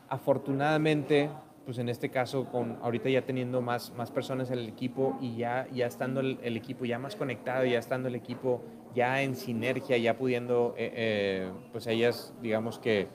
afortunadamente, 0.08 1.30
pues 1.64 1.78
en 1.78 1.88
este 1.88 2.10
caso, 2.10 2.46
con 2.46 2.78
ahorita 2.82 3.08
ya 3.08 3.22
teniendo 3.22 3.60
más, 3.60 3.92
más 3.96 4.10
personas 4.10 4.50
en 4.50 4.58
el 4.58 4.68
equipo 4.68 5.16
y 5.20 5.36
ya, 5.36 5.66
ya 5.72 5.86
estando 5.86 6.20
el, 6.20 6.56
equipo 6.56 6.84
ya 6.84 6.98
más 6.98 7.16
conectado, 7.16 7.64
ya 7.64 7.78
estando 7.78 8.08
el 8.08 8.14
equipo 8.14 8.62
ya 8.94 9.22
en 9.22 9.36
sinergia, 9.36 9.96
ya 9.96 10.16
pudiendo, 10.16 10.74
eh, 10.76 10.92
eh, 10.94 11.52
pues 11.70 11.86
ellas, 11.86 12.34
digamos 12.42 12.78
que, 12.78 13.08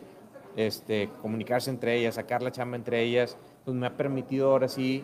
este, 0.56 1.10
comunicarse 1.22 1.70
entre 1.70 1.98
ellas, 1.98 2.16
sacar 2.16 2.42
la 2.42 2.52
chamba 2.52 2.78
entre 2.78 3.02
ellas, 3.04 3.38
pues 3.64 3.76
me 3.76 3.86
ha 3.86 3.96
permitido 3.96 4.52
ahora 4.52 4.68
sí, 4.68 5.04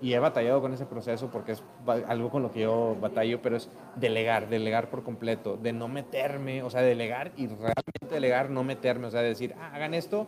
y 0.00 0.12
he 0.12 0.18
batallado 0.18 0.60
con 0.60 0.74
ese 0.74 0.86
proceso 0.86 1.30
porque 1.30 1.52
es 1.52 1.64
algo 2.06 2.30
con 2.30 2.42
lo 2.42 2.52
que 2.52 2.60
yo 2.60 2.96
batallo, 3.00 3.40
pero 3.40 3.56
es 3.56 3.70
delegar, 3.96 4.48
delegar 4.48 4.90
por 4.90 5.02
completo, 5.02 5.56
de 5.56 5.72
no 5.72 5.88
meterme, 5.88 6.62
o 6.62 6.70
sea, 6.70 6.82
delegar 6.82 7.32
y 7.36 7.46
realmente 7.46 8.08
delegar, 8.10 8.50
no 8.50 8.62
meterme, 8.64 9.06
o 9.06 9.10
sea, 9.10 9.22
decir, 9.22 9.54
ah, 9.58 9.70
hagan 9.74 9.94
esto, 9.94 10.26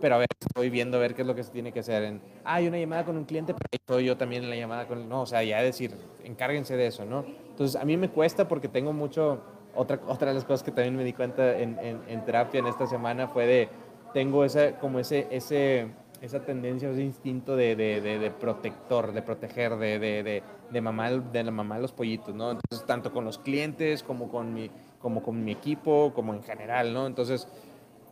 pero 0.00 0.16
a 0.16 0.18
ver, 0.18 0.28
estoy 0.38 0.70
viendo 0.70 0.96
a 0.96 1.00
ver 1.00 1.14
qué 1.14 1.22
es 1.22 1.28
lo 1.28 1.34
que 1.34 1.42
se 1.42 1.50
tiene 1.50 1.72
que 1.72 1.80
hacer. 1.80 2.02
En, 2.04 2.20
ah, 2.44 2.54
hay 2.54 2.68
una 2.68 2.78
llamada 2.78 3.04
con 3.04 3.16
un 3.16 3.24
cliente, 3.24 3.54
pero 3.54 3.68
estoy 3.72 4.04
yo 4.04 4.16
también 4.16 4.44
en 4.44 4.50
la 4.50 4.56
llamada 4.56 4.86
con, 4.86 5.08
no, 5.08 5.22
o 5.22 5.26
sea, 5.26 5.42
ya 5.42 5.62
decir, 5.62 5.94
encárguense 6.22 6.76
de 6.76 6.86
eso, 6.86 7.04
¿no? 7.04 7.24
Entonces, 7.50 7.80
a 7.80 7.84
mí 7.84 7.96
me 7.96 8.10
cuesta 8.10 8.46
porque 8.48 8.68
tengo 8.68 8.92
mucho, 8.92 9.42
otra, 9.74 10.00
otra 10.06 10.28
de 10.28 10.34
las 10.34 10.44
cosas 10.44 10.62
que 10.62 10.70
también 10.70 10.96
me 10.96 11.04
di 11.04 11.12
cuenta 11.12 11.58
en, 11.58 11.78
en, 11.78 12.00
en 12.08 12.24
terapia 12.24 12.60
en 12.60 12.66
esta 12.66 12.86
semana 12.86 13.28
fue 13.28 13.46
de, 13.46 13.68
tengo 14.12 14.44
esa, 14.44 14.78
como 14.78 14.98
ese, 14.98 15.26
ese 15.30 15.90
esa 16.24 16.40
tendencia, 16.40 16.90
ese 16.90 17.02
instinto 17.02 17.54
de, 17.54 17.76
de, 17.76 18.00
de, 18.00 18.30
protector, 18.30 19.12
de 19.12 19.20
proteger, 19.20 19.76
de, 19.76 19.98
de, 19.98 20.42
de, 20.70 20.80
mamá, 20.80 21.10
de 21.10 21.44
la 21.44 21.50
mamá 21.50 21.76
de 21.76 21.82
los 21.82 21.92
pollitos, 21.92 22.34
¿no? 22.34 22.52
Entonces, 22.52 22.86
tanto 22.86 23.12
con 23.12 23.24
los 23.24 23.38
clientes 23.38 24.02
como 24.02 24.30
con 24.30 24.54
mi, 24.54 24.70
como 25.00 25.22
con 25.22 25.44
mi 25.44 25.52
equipo, 25.52 26.12
como 26.14 26.32
en 26.32 26.42
general, 26.42 26.94
¿no? 26.94 27.06
Entonces, 27.06 27.46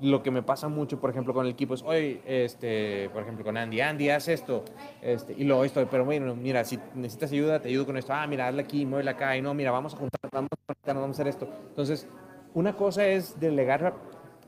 lo 0.02 0.22
que 0.22 0.30
me 0.30 0.42
pasa 0.42 0.68
mucho, 0.68 1.00
por 1.00 1.10
ejemplo, 1.10 1.32
con 1.32 1.46
el 1.46 1.52
equipo 1.52 1.74
es, 1.74 1.82
oye, 1.82 2.20
este, 2.26 3.08
por 3.10 3.22
ejemplo, 3.22 3.44
con 3.44 3.56
Andy, 3.56 3.80
Andy, 3.80 4.10
haz 4.10 4.28
esto, 4.28 4.64
este, 5.00 5.34
y 5.36 5.44
luego 5.44 5.64
esto, 5.64 5.86
pero 5.90 6.04
bueno, 6.04 6.34
mira, 6.34 6.64
si 6.64 6.78
necesitas 6.94 7.30
ayuda, 7.32 7.60
te 7.60 7.68
ayudo 7.68 7.86
con 7.86 7.96
esto, 7.96 8.12
ah, 8.12 8.26
mira, 8.26 8.48
hazle 8.48 8.62
aquí, 8.62 8.84
muévela 8.84 9.12
acá, 9.12 9.36
y 9.36 9.42
no, 9.42 9.54
mira, 9.54 9.70
vamos 9.70 9.94
a 9.94 9.96
juntar, 9.96 10.20
vamos 10.32 10.50
a 10.68 10.92
vamos 10.92 11.08
a 11.08 11.10
hacer 11.10 11.28
esto. 11.28 11.48
Entonces, 11.68 12.08
una 12.54 12.74
cosa 12.74 13.06
es 13.06 13.38
delegar 13.38 13.94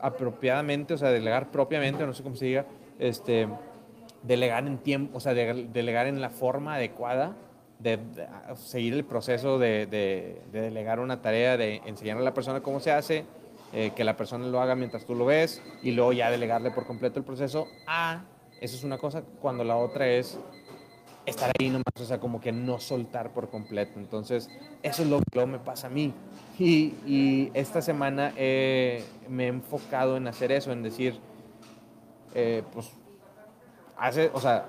apropiadamente, 0.01 0.95
o 0.95 0.99
sea, 0.99 1.11
delegar 1.11 1.51
propiamente, 1.51 2.05
no 2.05 2.13
sé 2.13 2.23
cómo 2.23 2.35
se 2.35 2.47
diga, 2.47 2.67
este, 2.99 3.49
delegar 4.23 4.67
en 4.67 4.79
tiempo, 4.79 5.19
o 5.19 5.21
sea, 5.21 5.35
de, 5.35 5.69
delegar 5.73 6.07
en 6.07 6.21
la 6.21 6.31
forma 6.31 6.75
adecuada, 6.75 7.37
de, 7.79 7.99
de 7.99 8.27
seguir 8.57 8.95
el 8.95 9.05
proceso 9.05 9.59
de, 9.59 9.87
de, 9.87 10.43
delegar 10.53 11.01
una 11.01 11.23
tarea, 11.23 11.57
de 11.57 11.81
enseñarle 11.87 12.23
a 12.23 12.25
la 12.25 12.35
persona 12.35 12.61
cómo 12.61 12.81
se 12.81 12.91
hace, 12.91 13.25
eh, 13.73 13.93
que 13.95 14.05
la 14.05 14.17
persona 14.17 14.47
lo 14.47 14.61
haga 14.61 14.75
mientras 14.75 15.05
tú 15.05 15.15
lo 15.15 15.25
ves 15.25 15.63
y 15.83 15.93
luego 15.93 16.13
ya 16.13 16.31
delegarle 16.31 16.71
por 16.71 16.87
completo 16.87 17.19
el 17.19 17.25
proceso 17.25 17.69
a, 17.87 18.23
eso 18.61 18.77
es 18.77 18.85
una 18.85 18.99
cosa, 18.99 19.23
cuando 19.41 19.65
la 19.65 19.77
otra 19.77 20.09
es 20.09 20.39
estar 21.27 21.51
ahí 21.59 21.69
nomás, 21.69 21.85
o 22.01 22.05
sea, 22.05 22.21
como 22.21 22.41
que 22.41 22.53
no 22.53 22.79
soltar 22.79 23.33
por 23.33 23.49
completo. 23.49 23.99
Entonces, 23.99 24.51
eso 24.83 25.03
es 25.03 25.09
lo 25.09 25.21
que 25.31 25.47
me 25.47 25.59
pasa 25.59 25.87
a 25.87 25.91
mí. 25.91 26.13
Y, 26.59 26.95
y 27.07 27.51
esta 27.55 27.83
semana 27.83 28.33
eh, 28.37 29.05
me 29.29 29.45
he 29.45 29.49
enfocado 29.49 30.17
en 30.17 30.29
hacer 30.29 30.53
eso, 30.53 30.73
en 30.73 30.83
decir, 30.83 31.19
eh, 32.35 32.63
pues, 32.73 32.91
hace, 33.97 34.31
o 34.33 34.41
sea, 34.41 34.67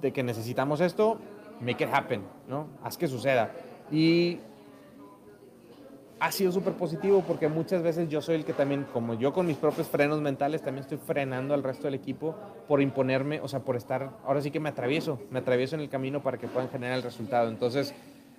de 0.00 0.12
que 0.12 0.22
necesitamos 0.22 0.80
esto, 0.80 1.18
make 1.60 1.84
it 1.84 1.90
happen, 1.92 2.22
¿no? 2.48 2.68
Haz 2.82 2.96
que 2.96 3.06
suceda. 3.06 3.52
Y 3.90 4.40
ha 6.22 6.30
sido 6.30 6.52
súper 6.52 6.74
positivo 6.74 7.24
porque 7.26 7.48
muchas 7.48 7.82
veces 7.82 8.08
yo 8.08 8.22
soy 8.22 8.36
el 8.36 8.44
que 8.44 8.52
también, 8.52 8.86
como 8.92 9.14
yo 9.14 9.32
con 9.32 9.44
mis 9.44 9.56
propios 9.56 9.88
frenos 9.88 10.20
mentales, 10.20 10.62
también 10.62 10.82
estoy 10.82 10.98
frenando 10.98 11.52
al 11.52 11.64
resto 11.64 11.88
del 11.88 11.94
equipo 11.94 12.36
por 12.68 12.80
imponerme, 12.80 13.40
o 13.40 13.48
sea, 13.48 13.58
por 13.58 13.74
estar, 13.74 14.10
ahora 14.24 14.40
sí 14.40 14.52
que 14.52 14.60
me 14.60 14.68
atravieso, 14.68 15.18
me 15.30 15.40
atravieso 15.40 15.74
en 15.74 15.80
el 15.80 15.88
camino 15.88 16.22
para 16.22 16.38
que 16.38 16.46
puedan 16.46 16.70
generar 16.70 16.96
el 16.96 17.02
resultado. 17.02 17.48
Entonces, 17.48 17.92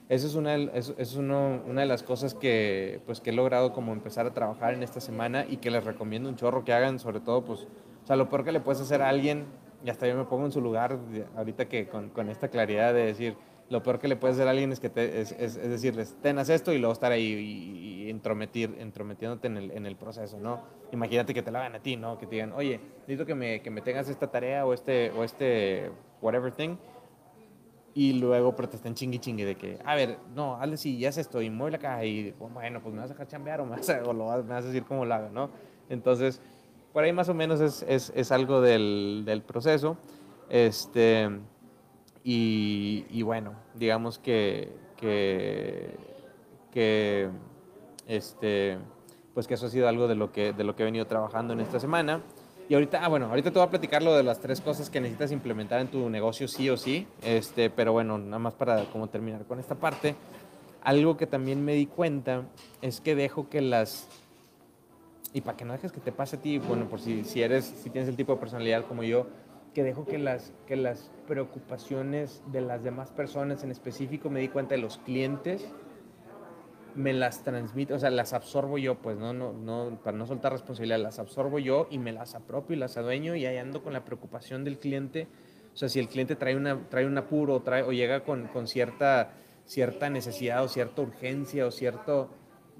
esa 0.07 0.27
es, 0.27 0.35
una, 0.35 0.55
eso 0.55 0.95
es 0.97 1.15
uno, 1.17 1.61
una 1.67 1.81
de 1.81 1.87
las 1.87 2.03
cosas 2.03 2.33
que, 2.33 3.01
pues, 3.05 3.19
que 3.19 3.31
he 3.31 3.33
logrado 3.33 3.73
como 3.73 3.91
empezar 3.91 4.25
a 4.27 4.33
trabajar 4.33 4.73
en 4.73 4.81
esta 4.81 5.01
semana 5.01 5.45
y 5.45 5.57
que 5.57 5.69
les 5.69 5.83
recomiendo 5.83 6.29
un 6.29 6.37
chorro 6.37 6.63
que 6.63 6.71
hagan, 6.71 6.99
sobre 6.99 7.19
todo, 7.19 7.43
pues, 7.43 7.67
o 8.03 8.07
sea, 8.07 8.15
lo 8.15 8.29
peor 8.29 8.45
que 8.45 8.53
le 8.53 8.61
puedes 8.61 8.81
hacer 8.81 9.01
a 9.01 9.09
alguien, 9.09 9.43
y 9.83 9.89
hasta 9.89 10.07
yo 10.07 10.15
me 10.15 10.23
pongo 10.23 10.45
en 10.45 10.53
su 10.53 10.61
lugar, 10.61 10.97
ahorita 11.35 11.65
que 11.67 11.89
con, 11.89 12.07
con 12.11 12.29
esta 12.29 12.47
claridad 12.47 12.93
de 12.93 13.07
decir, 13.07 13.35
lo 13.69 13.81
peor 13.81 13.99
que 13.99 14.07
le 14.07 14.15
puedes 14.15 14.37
hacer 14.37 14.47
a 14.47 14.51
alguien 14.51 14.71
es 14.71 14.79
que 14.79 14.89
te, 14.89 15.21
es, 15.21 15.31
es, 15.31 15.55
es, 15.55 15.69
decirles, 15.69 16.15
tenas 16.21 16.49
esto 16.49 16.73
y 16.73 16.79
luego 16.79 16.93
estar 16.93 17.11
ahí 17.11 17.23
y, 17.23 18.03
y 18.03 18.09
entrometir, 18.09 18.75
entrometiéndote 18.79 19.47
en 19.47 19.57
el, 19.57 19.71
en 19.71 19.85
el, 19.85 19.95
proceso, 19.95 20.39
¿no? 20.39 20.61
Imagínate 20.91 21.33
que 21.33 21.41
te 21.41 21.51
lo 21.51 21.59
hagan 21.59 21.75
a 21.75 21.79
ti, 21.79 21.95
¿no? 21.95 22.17
Que 22.17 22.27
te 22.27 22.35
digan, 22.35 22.51
oye, 22.53 22.79
necesito 22.99 23.25
que 23.25 23.35
me, 23.35 23.61
que 23.61 23.71
me 23.71 23.81
tengas 23.81 24.09
esta 24.09 24.29
tarea 24.29 24.65
o 24.65 24.73
este, 24.73 25.11
o 25.11 25.23
este 25.23 25.91
whatever 26.21 26.51
thing. 26.51 26.75
y 27.95 28.13
luego 28.13 28.55
pero 28.55 28.69
te 28.69 28.75
están 28.75 28.95
chingui 28.95 29.19
chingue 29.19 29.45
de 29.45 29.55
que, 29.55 29.79
a 29.85 29.95
ver, 29.95 30.17
no, 30.35 30.55
hazle 30.59 30.77
si 30.77 30.97
ya 30.99 31.09
es 31.09 31.17
esto 31.17 31.41
y 31.41 31.49
mueve 31.49 31.71
la 31.71 31.79
caja 31.79 32.05
y 32.05 32.31
bueno, 32.31 32.81
pues 32.81 32.93
me 32.93 33.01
vas 33.01 33.11
a 33.11 33.13
dejar 33.13 33.27
chambear 33.27 33.61
o 33.61 33.65
me 33.65 33.71
vas 33.77 33.89
a, 33.89 34.03
o 34.03 34.13
lo 34.13 34.25
me 34.43 34.53
vas 34.53 34.65
a 34.65 34.67
decir 34.67 34.83
cómo 34.83 35.05
lo 35.05 35.13
hago, 35.13 35.29
¿no? 35.29 35.49
Entonces, 35.89 36.41
por 36.91 37.03
ahí 37.03 37.11
más 37.11 37.29
o 37.29 37.33
menos 37.33 37.59
es, 37.59 38.11
es 38.15 38.31
algo 38.31 38.61
del, 38.61 39.23
del, 39.25 39.41
proceso. 39.41 39.97
Este, 40.49 41.29
y, 42.23 43.21
bueno, 43.23 43.53
digamos 43.73 44.17
que, 44.17 44.71
que, 44.97 45.95
que, 46.71 47.29
este, 48.07 48.77
pues 49.33 49.47
que 49.47 49.55
eso 49.55 49.65
ha 49.65 49.69
sido 49.69 49.87
algo 49.87 50.07
de 50.07 50.15
lo 50.15 50.31
que, 50.31 50.53
de 50.53 50.63
lo 50.63 50.75
que 50.75 50.83
he 50.83 50.85
venido 50.85 51.05
trabajando 51.05 51.53
en 51.53 51.59
esta 51.59 51.79
semana. 51.79 52.21
Y 52.69 52.75
ahorita, 52.75 53.03
ah, 53.03 53.09
bueno, 53.09 53.25
ahorita 53.27 53.51
te 53.51 53.59
voy 53.59 53.67
a 53.67 53.69
platicar 53.69 54.01
lo 54.01 54.15
de 54.15 54.23
las 54.23 54.39
tres 54.39 54.61
cosas 54.61 54.89
que 54.89 55.01
necesitas 55.01 55.31
implementar 55.33 55.81
en 55.81 55.87
tu 55.87 56.09
negocio 56.09 56.47
sí 56.47 56.69
o 56.69 56.77
sí. 56.77 57.05
Este, 57.21 57.69
pero 57.69 57.91
bueno, 57.91 58.17
nada 58.17 58.39
más 58.39 58.53
para 58.53 58.85
como 58.85 59.07
terminar 59.07 59.45
con 59.45 59.59
esta 59.59 59.75
parte. 59.75 60.15
Algo 60.81 61.17
que 61.17 61.27
también 61.27 61.63
me 61.63 61.73
di 61.73 61.85
cuenta 61.85 62.43
es 62.81 63.01
que 63.01 63.15
dejo 63.15 63.49
que 63.49 63.61
las 63.61 64.07
y 65.33 65.41
para 65.41 65.57
que 65.57 65.65
no 65.65 65.73
dejes 65.73 65.91
que 65.91 65.99
te 65.99 66.11
pase 66.11 66.35
a 66.35 66.41
ti, 66.41 66.59
bueno, 66.59 66.87
por 66.87 66.99
si, 67.01 67.23
si 67.23 67.41
eres, 67.41 67.65
si 67.65 67.89
tienes 67.89 68.07
el 68.07 68.15
tipo 68.15 68.33
de 68.33 68.39
personalidad 68.39 68.85
como 68.85 69.03
yo, 69.03 69.27
que 69.73 69.83
dejo 69.83 70.05
que 70.05 70.19
las, 70.19 70.53
que 70.67 70.75
las 70.75 71.09
preocupaciones 71.27 72.41
de 72.51 72.61
las 72.61 72.83
demás 72.83 73.11
personas, 73.11 73.63
en 73.63 73.71
específico 73.71 74.29
me 74.29 74.39
di 74.39 74.49
cuenta 74.49 74.75
de 74.75 74.81
los 74.81 74.97
clientes, 74.97 75.73
me 76.95 77.13
las 77.13 77.43
transmito, 77.43 77.95
o 77.95 77.99
sea, 77.99 78.09
las 78.09 78.33
absorbo 78.33 78.77
yo, 78.77 78.95
pues, 78.95 79.17
no, 79.17 79.33
no, 79.33 79.53
no, 79.53 79.99
para 80.03 80.17
no 80.17 80.27
soltar 80.27 80.51
responsabilidad, 80.51 80.99
las 80.99 81.19
absorbo 81.19 81.59
yo 81.59 81.87
y 81.89 81.97
me 81.97 82.11
las 82.11 82.35
apropio 82.35 82.75
y 82.75 82.79
las 82.79 82.97
adueño 82.97 83.35
y 83.35 83.45
ahí 83.45 83.57
ando 83.57 83.83
con 83.83 83.93
la 83.93 84.05
preocupación 84.05 84.63
del 84.63 84.77
cliente. 84.77 85.27
O 85.73 85.77
sea, 85.77 85.89
si 85.89 85.99
el 85.99 86.07
cliente 86.07 86.35
trae, 86.35 86.55
una, 86.55 86.87
trae 86.89 87.07
un 87.07 87.17
apuro 87.17 87.61
trae, 87.61 87.81
o 87.81 87.91
llega 87.91 88.23
con, 88.23 88.47
con 88.47 88.67
cierta, 88.67 89.31
cierta 89.65 90.09
necesidad 90.09 90.63
o 90.63 90.67
cierta 90.67 91.01
urgencia 91.01 91.65
o 91.65 91.71
cierto, 91.71 92.29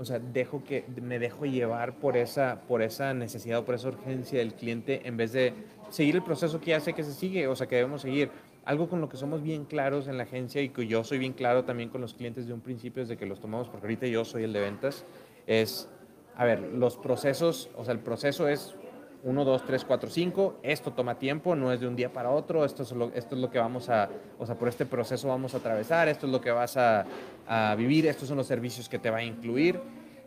o 0.03 0.05
sea, 0.05 0.19
dejo 0.19 0.63
que 0.63 0.85
me 1.01 1.17
dejo 1.17 1.45
llevar 1.45 1.95
por 1.95 2.17
esa, 2.17 2.61
por 2.67 2.81
esa 2.81 3.13
necesidad 3.13 3.59
o 3.59 3.65
por 3.65 3.75
esa 3.75 3.87
urgencia 3.87 4.39
del 4.39 4.53
cliente 4.53 5.01
en 5.05 5.15
vez 5.17 5.31
de 5.31 5.53
seguir 5.89 6.15
el 6.15 6.23
proceso 6.23 6.59
que 6.59 6.71
ya 6.71 6.79
sé 6.79 6.93
que 6.93 7.03
se 7.03 7.13
sigue, 7.13 7.47
o 7.47 7.55
sea, 7.55 7.67
que 7.67 7.77
debemos 7.77 8.01
seguir. 8.01 8.29
Algo 8.65 8.87
con 8.87 9.01
lo 9.01 9.09
que 9.09 9.17
somos 9.17 9.41
bien 9.41 9.65
claros 9.65 10.07
en 10.07 10.17
la 10.17 10.23
agencia 10.23 10.61
y 10.61 10.69
que 10.69 10.87
yo 10.87 11.03
soy 11.03 11.17
bien 11.17 11.33
claro 11.33 11.63
también 11.63 11.89
con 11.89 12.01
los 12.01 12.13
clientes 12.13 12.47
de 12.47 12.53
un 12.53 12.61
principio 12.61 13.03
desde 13.03 13.17
que 13.17 13.25
los 13.25 13.39
tomamos, 13.39 13.67
porque 13.67 13.87
ahorita 13.87 14.07
yo 14.07 14.23
soy 14.23 14.43
el 14.43 14.53
de 14.53 14.59
ventas, 14.59 15.05
es, 15.47 15.89
a 16.35 16.45
ver, 16.45 16.61
los 16.61 16.97
procesos, 16.97 17.69
o 17.75 17.83
sea, 17.83 17.93
el 17.93 17.99
proceso 17.99 18.47
es 18.47 18.75
1, 19.23 19.45
2, 19.45 19.65
3, 19.65 19.85
4, 19.85 20.09
5, 20.09 20.59
esto 20.63 20.91
toma 20.91 21.17
tiempo, 21.17 21.55
no 21.55 21.71
es 21.71 21.79
de 21.79 21.87
un 21.87 21.95
día 21.95 22.11
para 22.11 22.29
otro, 22.29 22.65
esto 22.65 22.83
es 22.83 22.91
lo, 22.91 23.11
esto 23.13 23.35
es 23.35 23.41
lo 23.41 23.49
que 23.49 23.57
vamos 23.57 23.89
a, 23.89 24.09
o 24.37 24.45
sea, 24.45 24.55
por 24.55 24.67
este 24.67 24.85
proceso 24.85 25.29
vamos 25.29 25.53
a 25.53 25.57
atravesar, 25.57 26.09
esto 26.09 26.25
es 26.25 26.31
lo 26.31 26.41
que 26.41 26.51
vas 26.51 26.75
a, 26.75 27.05
a 27.47 27.75
vivir, 27.75 28.05
estos 28.05 28.27
son 28.27 28.37
los 28.37 28.47
servicios 28.47 28.89
que 28.89 28.99
te 28.99 29.09
va 29.09 29.17
a 29.17 29.23
incluir 29.23 29.79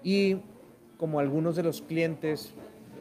y 0.02 0.38
como 0.96 1.20
algunos 1.20 1.56
de 1.56 1.62
los 1.62 1.82
clientes, 1.82 2.54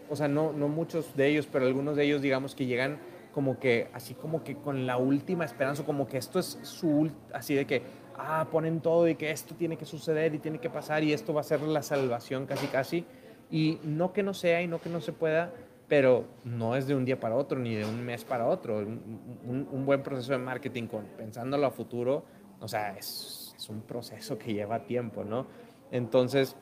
o 0.09 0.15
sea, 0.15 0.27
no, 0.27 0.51
no 0.51 0.67
muchos 0.67 1.15
de 1.15 1.27
ellos, 1.27 1.47
pero 1.49 1.65
algunos 1.65 1.95
de 1.95 2.03
ellos 2.03 2.21
digamos 2.21 2.55
que 2.55 2.65
llegan 2.65 2.99
como 3.35 3.59
que 3.59 3.89
así 3.93 4.13
como 4.13 4.45
que 4.45 4.55
con 4.55 4.87
la 4.87 4.95
última 4.95 5.43
esperanza, 5.43 5.83
como 5.83 6.07
que 6.07 6.17
esto 6.17 6.39
es 6.39 6.57
su, 6.61 7.11
así 7.33 7.53
de 7.53 7.65
que, 7.65 7.81
ah, 8.15 8.47
ponen 8.49 8.79
todo 8.79 9.09
y 9.09 9.15
que 9.15 9.29
esto 9.29 9.55
tiene 9.55 9.75
que 9.75 9.83
suceder 9.83 10.33
y 10.33 10.39
tiene 10.39 10.59
que 10.59 10.69
pasar 10.69 11.03
y 11.03 11.11
esto 11.11 11.33
va 11.33 11.41
a 11.41 11.43
ser 11.43 11.61
la 11.61 11.83
salvación 11.83 12.45
casi 12.45 12.67
casi. 12.67 13.05
Y 13.51 13.79
no 13.83 14.13
que 14.13 14.23
no 14.23 14.33
sea 14.33 14.61
y 14.61 14.67
no 14.67 14.79
que 14.79 14.89
no 14.89 15.01
se 15.01 15.11
pueda, 15.11 15.51
pero 15.87 16.25
no 16.43 16.75
es 16.75 16.87
de 16.87 16.95
un 16.95 17.05
día 17.05 17.19
para 17.19 17.35
otro 17.35 17.59
ni 17.59 17.75
de 17.75 17.85
un 17.85 18.03
mes 18.03 18.23
para 18.23 18.47
otro. 18.47 18.77
Un, 18.77 19.67
un, 19.71 19.85
buen 19.85 20.01
proceso 20.01 20.31
de 20.31 20.39
marketing 20.39 20.87
con, 20.87 21.05
pensándolo 21.17 21.67
a 21.67 21.71
futuro, 21.71 22.23
o 22.59 22.67
sea, 22.67 22.97
es, 22.97 23.53
es, 23.55 23.69
un 23.69 23.81
proceso 23.81 24.37
que 24.37 24.53
lleva 24.53 24.79
tiempo, 24.85 25.23
¿no? 25.23 25.45
Entonces, 25.91 26.55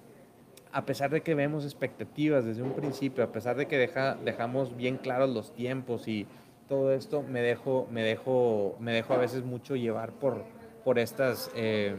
a 0.74 0.86
pesar 0.86 1.12
de 1.12 1.22
que 1.22 1.36
vemos 1.36 1.64
expectativas 1.64 2.44
desde 2.44 2.64
un 2.64 2.74
principio, 2.74 3.24
a 3.24 3.32
pesar 3.32 3.56
de 3.56 3.68
que 3.68 3.78
deja, 3.78 4.16
dejamos 4.16 4.76
bien 4.76 4.98
claros 4.98 5.30
los 5.30 5.54
tiempos 5.54 6.08
y 6.08 6.28
todo 6.68 6.92
esto, 6.94 7.22
me 7.22 7.42
dejo, 7.42 7.88
me 7.92 8.04
dejo, 8.04 8.76
me 8.80 8.94
dejo 8.94 9.14
a 9.14 9.18
veces 9.18 9.44
mucho 9.44 9.76
llevar 9.76 10.12
por, 10.14 10.44
por, 10.84 11.00
estas, 11.00 11.52
eh, 11.56 11.96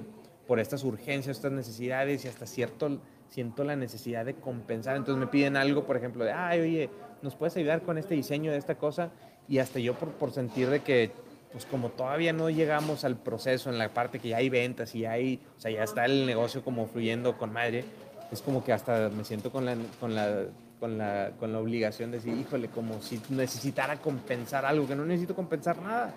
por 0.46 0.58
estas 0.58 0.84
urgencias, 0.84 1.36
estas 1.36 1.52
necesidades 1.52 2.24
y 2.24 2.28
hasta 2.28 2.46
cierto 2.46 2.98
siento 3.28 3.64
la 3.64 3.76
necesidad 3.76 4.24
de 4.24 4.34
compensar. 4.34 4.96
Entonces 4.96 5.20
me 5.20 5.26
piden 5.26 5.56
algo, 5.56 5.84
por 5.84 5.96
ejemplo, 5.96 6.24
de, 6.24 6.32
ay, 6.32 6.60
oye, 6.60 6.90
¿nos 7.22 7.34
puedes 7.34 7.56
ayudar 7.56 7.82
con 7.82 7.98
este 7.98 8.14
diseño 8.14 8.52
de 8.52 8.58
esta 8.58 8.76
cosa? 8.76 9.10
Y 9.48 9.58
hasta 9.58 9.78
yo 9.78 9.94
por, 9.94 10.10
por 10.12 10.32
sentir 10.32 10.68
de 10.70 10.80
que, 10.80 11.10
pues 11.52 11.66
como 11.66 11.90
todavía 11.90 12.32
no 12.32 12.50
llegamos 12.50 13.04
al 13.04 13.16
proceso 13.16 13.70
en 13.70 13.78
la 13.78 13.88
parte 13.88 14.18
que 14.18 14.30
ya 14.30 14.38
hay 14.38 14.48
ventas 14.48 14.94
y 14.94 15.00
ya 15.00 15.12
hay, 15.12 15.40
o 15.56 15.60
sea, 15.60 15.70
ya 15.70 15.84
está 15.84 16.04
el 16.04 16.26
negocio 16.26 16.64
como 16.64 16.86
fluyendo 16.86 17.36
con 17.36 17.52
madre, 17.52 17.84
es 18.32 18.42
como 18.42 18.64
que 18.64 18.72
hasta 18.72 19.10
me 19.10 19.24
siento 19.24 19.52
con 19.52 19.64
la, 19.64 19.76
con 20.00 20.14
la, 20.14 20.46
con 20.80 20.98
la, 20.98 21.32
con 21.38 21.52
la 21.52 21.58
obligación 21.60 22.10
de 22.10 22.18
decir, 22.18 22.36
híjole, 22.36 22.68
como 22.68 23.00
si 23.00 23.20
necesitara 23.30 23.98
compensar 23.98 24.64
algo, 24.64 24.88
que 24.88 24.96
no 24.96 25.04
necesito 25.04 25.34
compensar 25.34 25.80
nada 25.80 26.14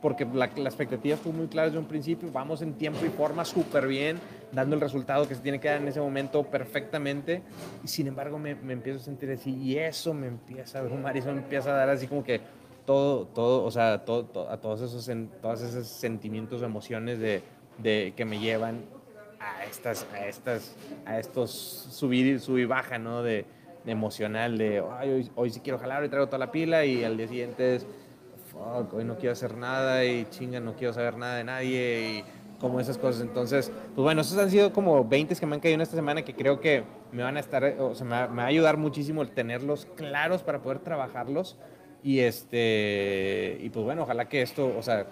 porque 0.00 0.24
la, 0.24 0.50
la, 0.56 0.68
expectativa 0.68 1.16
fue 1.16 1.32
muy 1.32 1.46
clara 1.46 1.68
desde 1.68 1.78
un 1.78 1.86
principio, 1.86 2.30
vamos 2.32 2.62
en 2.62 2.74
tiempo 2.74 3.04
y 3.04 3.08
forma 3.10 3.44
súper 3.44 3.86
bien, 3.86 4.18
dando 4.52 4.74
el 4.74 4.80
resultado 4.80 5.28
que 5.28 5.34
se 5.34 5.42
tiene 5.42 5.60
que 5.60 5.68
dar 5.68 5.80
en 5.80 5.88
ese 5.88 6.00
momento 6.00 6.42
perfectamente, 6.44 7.42
y 7.84 7.88
sin 7.88 8.06
embargo 8.06 8.38
me, 8.38 8.54
me 8.54 8.72
empiezo 8.72 9.00
a 9.00 9.02
sentir 9.02 9.30
así, 9.30 9.54
y 9.56 9.76
eso 9.76 10.14
me 10.14 10.26
empieza 10.26 10.78
a 10.78 10.82
abrumar, 10.82 11.14
y 11.16 11.18
eso 11.20 11.32
me 11.32 11.38
empieza 11.38 11.70
a 11.70 11.74
dar 11.74 11.90
así 11.90 12.06
como 12.06 12.24
que 12.24 12.40
todo, 12.86 13.26
todo, 13.26 13.64
o 13.64 13.70
sea, 13.70 14.04
todo, 14.04 14.24
todo, 14.24 14.50
a 14.50 14.56
todos 14.56 14.80
esos, 14.80 15.08
todos 15.40 15.62
esos 15.62 15.86
sentimientos, 15.86 16.62
emociones 16.62 17.18
de, 17.18 17.42
de, 17.78 18.14
que 18.16 18.24
me 18.24 18.38
llevan 18.38 18.84
a 19.38 19.64
estas, 19.64 20.06
a 20.12 20.26
estas, 20.26 20.76
a 21.06 21.18
estos 21.18 21.50
subir, 21.50 22.40
subir 22.40 22.64
y 22.64 22.66
baja, 22.66 22.98
¿no? 22.98 23.22
De, 23.22 23.44
de 23.84 23.92
emocional, 23.92 24.58
de, 24.58 24.82
Ay, 24.98 25.10
hoy, 25.10 25.30
hoy 25.34 25.50
sí 25.50 25.60
quiero 25.60 25.78
jalar, 25.78 26.02
hoy 26.02 26.08
traigo 26.08 26.26
toda 26.26 26.38
la 26.38 26.50
pila, 26.50 26.84
y 26.84 27.04
al 27.04 27.16
día 27.16 27.28
siguiente 27.28 27.76
es 27.76 27.86
hoy 28.92 29.04
no 29.04 29.16
quiero 29.16 29.32
hacer 29.32 29.56
nada 29.56 30.04
y 30.04 30.26
chinga, 30.30 30.60
no 30.60 30.74
quiero 30.74 30.92
saber 30.92 31.16
nada 31.16 31.36
de 31.36 31.44
nadie 31.44 32.18
y 32.18 32.24
como 32.60 32.78
esas 32.78 32.98
cosas. 32.98 33.22
Entonces, 33.22 33.72
pues 33.94 34.02
bueno, 34.02 34.20
esos 34.20 34.38
han 34.38 34.50
sido 34.50 34.72
como 34.72 35.04
20 35.04 35.34
que 35.34 35.46
me 35.46 35.54
han 35.54 35.60
caído 35.60 35.76
en 35.76 35.80
esta 35.80 35.96
semana 35.96 36.22
que 36.22 36.34
creo 36.34 36.60
que 36.60 36.84
me 37.10 37.22
van 37.22 37.36
a 37.36 37.40
estar, 37.40 37.64
o 37.78 37.94
sea, 37.94 38.06
me 38.06 38.12
va, 38.12 38.28
me 38.28 38.36
va 38.36 38.44
a 38.44 38.46
ayudar 38.46 38.76
muchísimo 38.76 39.22
el 39.22 39.30
tenerlos 39.30 39.86
claros 39.96 40.42
para 40.42 40.60
poder 40.60 40.78
trabajarlos. 40.80 41.56
Y 42.02 42.20
este, 42.20 43.58
y 43.60 43.68
pues 43.70 43.84
bueno, 43.84 44.02
ojalá 44.02 44.28
que 44.28 44.42
esto, 44.42 44.72
o 44.76 44.82
sea, 44.82 45.06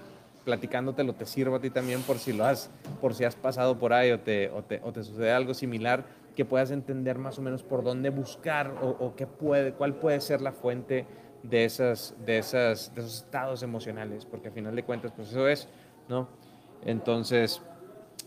platicándotelo 0.45 1.13
te 1.15 1.27
sirva 1.27 1.59
a 1.59 1.61
ti 1.61 1.69
también 1.69 2.01
por 2.03 2.19
si 2.19 2.33
lo 2.33 2.45
has, 2.45 2.71
por 3.01 3.15
si 3.15 3.25
has 3.25 3.37
pasado 3.37 3.79
por 3.79 3.93
ahí 3.93 4.11
o 4.13 4.21
te, 4.21 4.49
o 4.51 4.63
te, 4.63 4.81
o 4.83 4.93
te 4.93 5.03
sucede 5.03 5.33
algo 5.33 5.53
similar, 5.53 6.05
que 6.35 6.45
puedas 6.45 6.71
entender 6.71 7.19
más 7.19 7.39
o 7.39 7.43
menos 7.43 7.63
por 7.63 7.83
dónde 7.83 8.11
buscar 8.11 8.73
o, 8.81 8.89
o 8.89 9.17
qué 9.17 9.27
puede, 9.27 9.73
cuál 9.73 9.97
puede 9.97 10.21
ser 10.21 10.41
la 10.41 10.53
fuente 10.53 11.05
de, 11.43 11.65
esas, 11.65 12.15
de, 12.25 12.39
esas, 12.39 12.95
de 12.95 13.01
esos 13.01 13.17
estados 13.19 13.63
emocionales, 13.63 14.25
porque 14.25 14.49
al 14.49 14.55
final 14.55 14.75
de 14.75 14.83
cuentas, 14.83 15.13
pues 15.15 15.31
eso 15.31 15.49
es, 15.49 15.69
¿no? 16.09 16.29
Entonces, 16.85 17.61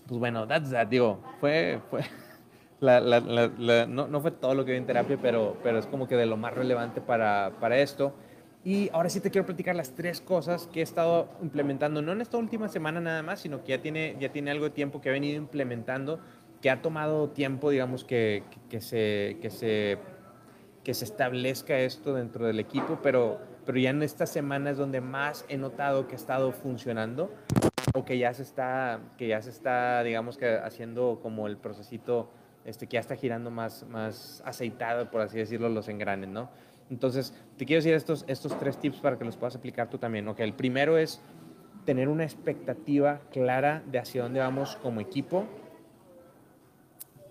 pues 0.08 0.20
bueno, 0.20 0.48
that's 0.48 0.72
that, 0.72 0.88
digo, 0.88 1.20
fue, 1.40 1.80
fue 1.90 2.02
la, 2.80 3.00
la, 3.00 3.86
no, 3.88 4.08
no, 4.08 4.22
fue 4.22 4.32
todo 4.32 4.54
lo 4.56 4.66
que 4.66 4.72
vi 4.72 4.78
en 4.78 4.86
terapia, 4.86 5.18
pero, 5.22 5.58
pero 5.64 5.80
es 5.80 5.86
como 5.86 6.08
que 6.08 6.16
de 6.16 6.26
lo 6.26 6.38
más 6.38 6.54
relevante 6.54 7.02
para, 7.02 7.54
para 7.60 7.78
esto. 7.78 8.14
Y 8.64 8.90
ahora 8.94 9.10
sí 9.10 9.20
te 9.20 9.32
quiero 9.32 9.46
platicar 9.46 9.76
las 9.76 9.96
tres 9.96 10.22
cosas 10.22 10.68
que 10.68 10.82
he 10.82 10.84
estado 10.84 11.30
implementando, 11.42 12.02
no 12.02 12.12
en 12.12 12.22
esta 12.22 12.38
última 12.38 12.68
semana 12.68 13.02
nada 13.02 13.24
más, 13.24 13.40
sino 13.40 13.64
que 13.64 13.70
ya 13.70 13.82
tiene, 13.82 14.16
ya 14.20 14.32
tiene 14.32 14.52
algo 14.52 14.66
de 14.66 14.72
tiempo 14.72 15.02
que 15.02 15.10
he 15.10 15.12
venido 15.12 15.38
implementando, 15.38 16.20
que 16.62 16.70
ha 16.70 16.82
tomado 16.84 17.30
tiempo, 17.30 17.72
digamos, 17.72 18.04
que, 18.04 18.44
que 18.70 18.80
se, 18.80 19.38
que 19.42 19.50
se 19.50 19.98
que 20.84 20.94
se 20.94 21.06
establezca 21.06 21.78
esto 21.78 22.14
dentro 22.14 22.46
del 22.46 22.60
equipo, 22.60 23.00
pero, 23.04 23.40
pero 23.66 23.78
ya 23.78 23.92
en 23.92 24.04
estas 24.04 24.30
semanas 24.30 24.78
donde 24.78 25.02
más 25.02 25.46
he 25.48 25.58
notado 25.58 26.08
que 26.08 26.14
ha 26.14 26.18
estado 26.18 26.52
funcionando 26.52 27.32
o 27.94 28.06
que 28.06 28.18
ya 28.18 28.34
se 28.34 28.44
está, 28.44 29.00
que 29.18 29.28
ya 29.28 29.42
se 29.42 29.50
está 29.50 30.04
digamos 30.04 30.38
que 30.38 30.56
haciendo 30.56 31.20
como 31.22 31.48
el 31.48 31.58
procesito 31.58 32.30
este, 32.66 32.88
que 32.88 32.96
ya 32.96 33.00
está 33.00 33.16
girando 33.16 33.50
más, 33.50 33.86
más 33.90 34.42
aceitado, 34.46 35.10
por 35.10 35.22
así 35.22 35.38
decirlo, 35.38 35.70
los 35.70 35.88
engranes, 35.88 36.30
¿no? 36.30 36.50
Entonces, 36.90 37.34
te 37.58 37.66
quiero 37.66 37.80
decir 37.80 37.94
estos, 37.94 38.26
estos 38.28 38.58
tres 38.60 38.78
tips 38.78 39.00
para 39.00 39.18
que 39.18 39.26
los 39.26 39.38
puedas 39.38 39.56
aplicar 39.56 39.90
tú 39.90 39.98
también. 39.98 40.28
Okay, 40.28 40.46
el 40.46 40.54
primero 40.54 40.98
es 40.98 41.22
tener 41.86 42.10
una 42.10 42.24
expectativa 42.24 43.22
clara 43.32 43.82
de 43.88 43.98
hacia 43.98 44.24
dónde 44.24 44.42
vamos 44.42 44.76
como 44.84 45.00
equipo, 45.00 45.46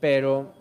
pero 0.01 0.53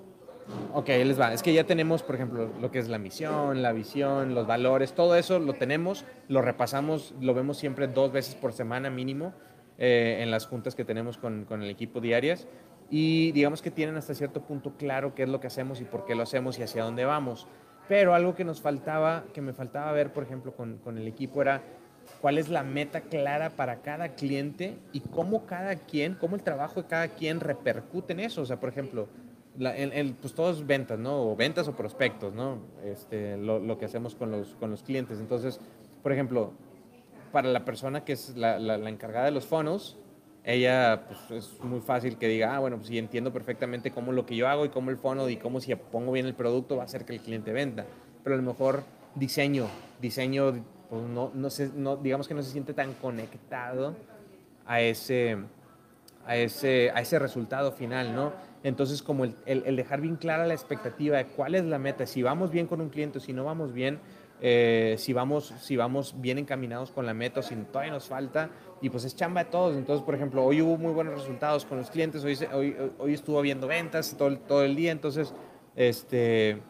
Ok, 0.73 0.87
les 0.87 1.19
va. 1.19 1.33
Es 1.33 1.43
que 1.43 1.53
ya 1.53 1.63
tenemos, 1.63 2.03
por 2.03 2.15
ejemplo, 2.15 2.51
lo 2.59 2.71
que 2.71 2.79
es 2.79 2.89
la 2.89 2.99
misión, 2.99 3.61
la 3.61 3.71
visión, 3.71 4.35
los 4.35 4.47
valores, 4.47 4.93
todo 4.93 5.15
eso 5.15 5.39
lo 5.39 5.53
tenemos, 5.53 6.05
lo 6.27 6.41
repasamos, 6.41 7.13
lo 7.19 7.33
vemos 7.33 7.57
siempre 7.57 7.87
dos 7.87 8.11
veces 8.11 8.35
por 8.35 8.53
semana 8.53 8.89
mínimo 8.89 9.33
eh, 9.77 10.19
en 10.21 10.31
las 10.31 10.45
juntas 10.45 10.75
que 10.75 10.85
tenemos 10.85 11.17
con, 11.17 11.45
con, 11.45 11.63
el 11.63 11.69
equipo 11.69 12.01
diarias. 12.01 12.47
Y 12.91 13.31
digamos 13.31 13.61
que 13.61 13.71
tienen 13.71 13.97
hasta 13.97 14.13
cierto 14.13 14.41
punto 14.41 14.73
claro 14.77 15.13
qué 15.15 15.23
es 15.23 15.29
lo 15.29 15.39
que 15.39 15.47
hacemos 15.47 15.81
y 15.81 15.85
por 15.85 16.05
qué 16.05 16.15
lo 16.15 16.23
hacemos 16.23 16.57
y 16.59 16.63
hacia 16.63 16.83
dónde 16.83 17.05
vamos. 17.05 17.47
Pero 17.87 18.13
algo 18.13 18.35
que 18.35 18.43
nos 18.43 18.61
faltaba, 18.61 19.23
que 19.33 19.41
me 19.41 19.53
faltaba 19.53 19.91
ver, 19.91 20.13
por 20.13 20.23
ejemplo, 20.23 20.53
con, 20.55 20.77
con 20.77 20.97
el 20.97 21.07
equipo 21.07 21.41
era 21.41 21.63
cuál 22.21 22.37
es 22.37 22.49
la 22.49 22.63
meta 22.63 23.01
clara 23.01 23.51
para 23.51 23.81
cada 23.81 24.09
cliente 24.09 24.77
y 24.93 24.99
cómo 25.01 25.45
cada 25.45 25.75
quien, 25.75 26.15
cómo 26.15 26.35
el 26.35 26.43
trabajo 26.43 26.81
de 26.81 26.87
cada 26.87 27.07
quien 27.07 27.39
repercute 27.39 28.13
en 28.13 28.19
eso. 28.19 28.41
O 28.41 28.45
sea, 28.45 28.59
por 28.59 28.69
ejemplo, 28.69 29.07
la, 29.59 29.75
el, 29.75 30.13
pues 30.15 30.33
todos 30.33 30.65
ventas, 30.65 30.97
¿no? 30.97 31.31
O 31.31 31.35
ventas 31.35 31.67
o 31.67 31.75
prospectos, 31.75 32.33
¿no? 32.33 32.59
Este, 32.83 33.37
lo, 33.37 33.59
lo, 33.59 33.77
que 33.77 33.85
hacemos 33.85 34.15
con 34.15 34.31
los, 34.31 34.55
con 34.55 34.71
los 34.71 34.81
clientes. 34.83 35.19
Entonces, 35.19 35.59
por 36.01 36.13
ejemplo, 36.13 36.53
para 37.31 37.49
la 37.49 37.65
persona 37.65 38.05
que 38.05 38.13
es 38.13 38.35
la, 38.37 38.57
la, 38.57 38.77
la 38.77 38.89
encargada 38.89 39.25
de 39.25 39.31
los 39.31 39.45
funnels, 39.45 39.97
ella 40.45 41.03
pues, 41.07 41.43
es 41.43 41.63
muy 41.63 41.81
fácil 41.81 42.17
que 42.17 42.27
diga, 42.27 42.55
ah, 42.55 42.59
bueno, 42.59 42.77
pues 42.77 42.87
sí 42.87 42.97
entiendo 42.97 43.33
perfectamente 43.33 43.91
cómo 43.91 44.13
lo 44.13 44.25
que 44.25 44.35
yo 44.35 44.47
hago 44.47 44.65
y 44.65 44.69
cómo 44.69 44.89
el 44.91 44.97
funnel 44.97 45.29
y 45.29 45.37
cómo 45.37 45.59
si 45.59 45.75
pongo 45.75 46.13
bien 46.13 46.25
el 46.25 46.33
producto 46.33 46.77
va 46.77 46.83
a 46.83 46.85
hacer 46.85 47.05
que 47.05 47.13
el 47.13 47.19
cliente 47.19 47.51
venda. 47.51 47.85
Pero 48.23 48.35
a 48.35 48.37
lo 48.37 48.43
mejor 48.43 48.83
diseño, 49.13 49.67
diseño, 50.01 50.63
pues 50.89 51.03
no, 51.03 51.31
no, 51.33 51.49
se, 51.49 51.69
no 51.75 51.97
digamos 51.97 52.29
que 52.29 52.33
no 52.33 52.41
se 52.41 52.51
siente 52.51 52.73
tan 52.73 52.93
conectado 52.93 53.95
a 54.65 54.79
ese, 54.79 55.37
a 56.25 56.37
ese, 56.37 56.91
a 56.95 57.01
ese 57.01 57.19
resultado 57.19 57.73
final, 57.73 58.15
¿no? 58.15 58.31
Entonces, 58.63 59.01
como 59.01 59.23
el, 59.23 59.35
el, 59.45 59.63
el, 59.65 59.75
dejar 59.75 60.01
bien 60.01 60.15
clara 60.15 60.45
la 60.45 60.53
expectativa 60.53 61.17
de 61.17 61.25
cuál 61.25 61.55
es 61.55 61.63
la 61.63 61.79
meta, 61.79 62.05
si 62.05 62.21
vamos 62.23 62.51
bien 62.51 62.67
con 62.67 62.81
un 62.81 62.89
cliente, 62.89 63.19
si 63.19 63.31
no 63.31 63.45
vamos 63.45 63.73
bien, 63.73 63.99
eh, 64.41 64.95
si, 64.97 65.11
vamos, 65.11 65.53
si 65.59 65.75
vamos 65.75 66.15
bien 66.19 66.37
encaminados 66.37 66.91
con 66.91 67.05
la 67.05 67.13
meta 67.13 67.41
o 67.41 67.43
si 67.43 67.55
todavía 67.55 67.91
nos 67.91 68.07
falta, 68.07 68.49
y 68.81 68.89
pues 68.89 69.03
es 69.03 69.15
chamba 69.15 69.43
de 69.43 69.49
todos. 69.49 69.75
Entonces, 69.75 70.03
por 70.05 70.15
ejemplo, 70.15 70.43
hoy 70.43 70.61
hubo 70.61 70.77
muy 70.77 70.93
buenos 70.93 71.13
resultados 71.13 71.65
con 71.65 71.77
los 71.77 71.89
clientes, 71.89 72.23
hoy, 72.23 72.37
hoy, 72.53 72.75
hoy 72.97 73.13
estuvo 73.13 73.39
habiendo 73.39 73.67
ventas 73.67 74.15
todo, 74.17 74.37
todo 74.39 74.63
el 74.63 74.75
día, 74.75 74.91
entonces, 74.91 75.33
este 75.75 76.61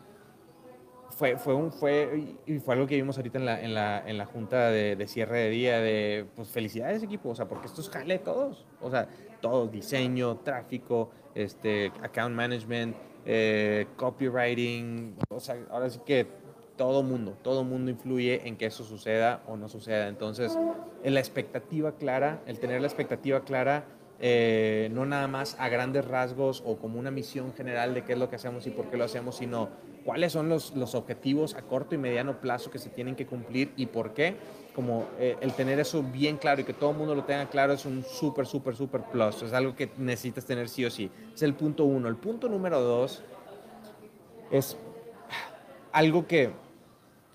fue, 1.19 1.38
fue, 1.38 1.53
un, 1.53 1.72
fue, 1.72 2.38
fue 2.63 2.74
algo 2.75 2.88
que 2.88 2.96
vimos 2.96 3.17
ahorita 3.17 3.39
en 3.39 3.46
la, 3.46 3.62
en 3.62 3.74
la, 3.74 4.08
en 4.08 4.17
la 4.17 4.25
junta 4.25 4.69
de, 4.69 4.96
de, 4.96 5.08
cierre 5.08 5.39
de 5.39 5.50
día, 5.50 5.79
de 5.79 6.25
pues 6.36 6.48
felicidades 6.48 7.03
equipo, 7.03 7.29
o 7.29 7.36
sea, 7.36 7.46
porque 7.46 7.67
esto 7.67 7.81
es 7.81 7.89
jale 7.89 8.19
todos, 8.19 8.65
o 8.81 8.89
sea, 8.89 9.08
todos, 9.41 9.69
diseño, 9.69 10.38
tráfico, 10.38 11.10
este, 11.36 11.91
account 12.01 12.36
management, 12.36 12.95
eh, 13.25 13.88
copywriting, 13.95 15.15
o 15.29 15.39
sea, 15.39 15.57
ahora 15.69 15.89
sí 15.89 16.00
que 16.05 16.27
todo 16.77 17.03
mundo, 17.03 17.38
todo 17.41 17.65
mundo 17.65 17.91
influye 17.91 18.48
en 18.48 18.55
que 18.55 18.67
eso 18.67 18.86
suceda 18.86 19.43
o 19.48 19.57
no 19.57 19.67
suceda. 19.67 20.07
Entonces, 20.07 20.57
en 21.03 21.13
la 21.13 21.19
expectativa 21.19 21.91
clara, 21.91 22.41
el 22.48 22.59
tener 22.59 22.79
la 22.79 22.88
expectativa 22.88 23.41
clara, 23.41 23.83
eh, 24.21 24.89
no 24.93 25.05
nada 25.05 25.27
más 25.27 25.57
a 25.59 25.67
grandes 25.67 26.05
rasgos 26.05 26.63
o 26.65 26.77
como 26.77 26.98
una 26.98 27.12
misión 27.12 27.53
general 27.53 27.93
de 27.93 28.03
qué 28.03 28.13
es 28.13 28.19
lo 28.19 28.29
que 28.29 28.38
hacemos 28.38 28.65
y 28.65 28.69
por 28.69 28.89
qué 28.89 28.95
lo 28.95 29.03
hacemos, 29.03 29.36
sino 29.36 29.69
cuáles 30.05 30.31
son 30.31 30.48
los, 30.48 30.74
los 30.75 30.95
objetivos 30.95 31.55
a 31.55 31.63
corto 31.63 31.95
y 31.95 31.98
mediano 31.98 32.39
plazo 32.39 32.71
que 32.71 32.79
se 32.79 32.89
tienen 32.89 33.15
que 33.15 33.25
cumplir 33.25 33.74
y 33.75 33.88
por 33.88 34.13
qué. 34.13 34.38
Como 34.79 35.09
eh, 35.19 35.36
el 35.41 35.51
tener 35.51 35.77
eso 35.77 36.01
bien 36.01 36.38
claro 36.38 36.62
y 36.62 36.63
que 36.63 36.71
todo 36.71 36.91
el 36.91 36.95
mundo 36.95 37.13
lo 37.13 37.25
tenga 37.25 37.50
claro 37.50 37.74
es 37.74 37.83
un 37.83 38.01
súper, 38.01 38.45
súper, 38.45 38.77
súper 38.77 39.01
plus. 39.12 39.43
Es 39.43 39.51
algo 39.51 39.75
que 39.75 39.91
necesitas 39.98 40.45
tener 40.45 40.69
sí 40.69 40.86
o 40.86 40.89
sí. 40.89 41.12
Es 41.36 41.43
el 41.43 41.53
punto 41.53 41.83
uno. 41.83 42.07
El 42.07 42.15
punto 42.15 42.48
número 42.48 42.79
dos 42.79 43.21
es 44.51 44.77
algo 45.91 46.25
que 46.25 46.53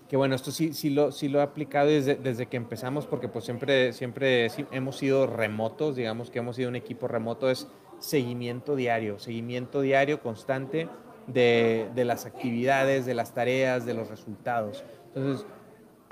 que 0.09 0.17
bueno, 0.17 0.33
esto 0.33 0.49
sí, 0.49 0.73
sí, 0.73 0.89
lo, 0.89 1.11
sí 1.11 1.29
lo 1.29 1.37
he 1.37 1.43
aplicado 1.43 1.87
desde, 1.87 2.15
desde 2.15 2.47
que 2.47 2.57
empezamos, 2.57 3.05
porque 3.05 3.27
pues 3.27 3.45
siempre, 3.45 3.93
siempre 3.93 4.47
hemos 4.71 4.97
sido 4.97 5.27
remotos, 5.27 5.95
digamos 5.95 6.31
que 6.31 6.39
hemos 6.39 6.55
sido 6.55 6.69
un 6.69 6.75
equipo 6.75 7.07
remoto, 7.07 7.51
es 7.51 7.67
seguimiento 7.99 8.75
diario, 8.75 9.19
seguimiento 9.19 9.81
diario 9.81 10.19
constante 10.19 10.89
de, 11.27 11.89
de 11.93 12.05
las 12.05 12.25
actividades, 12.25 13.05
de 13.05 13.13
las 13.13 13.35
tareas, 13.35 13.85
de 13.85 13.93
los 13.93 14.09
resultados. 14.09 14.83
Entonces, 15.13 15.45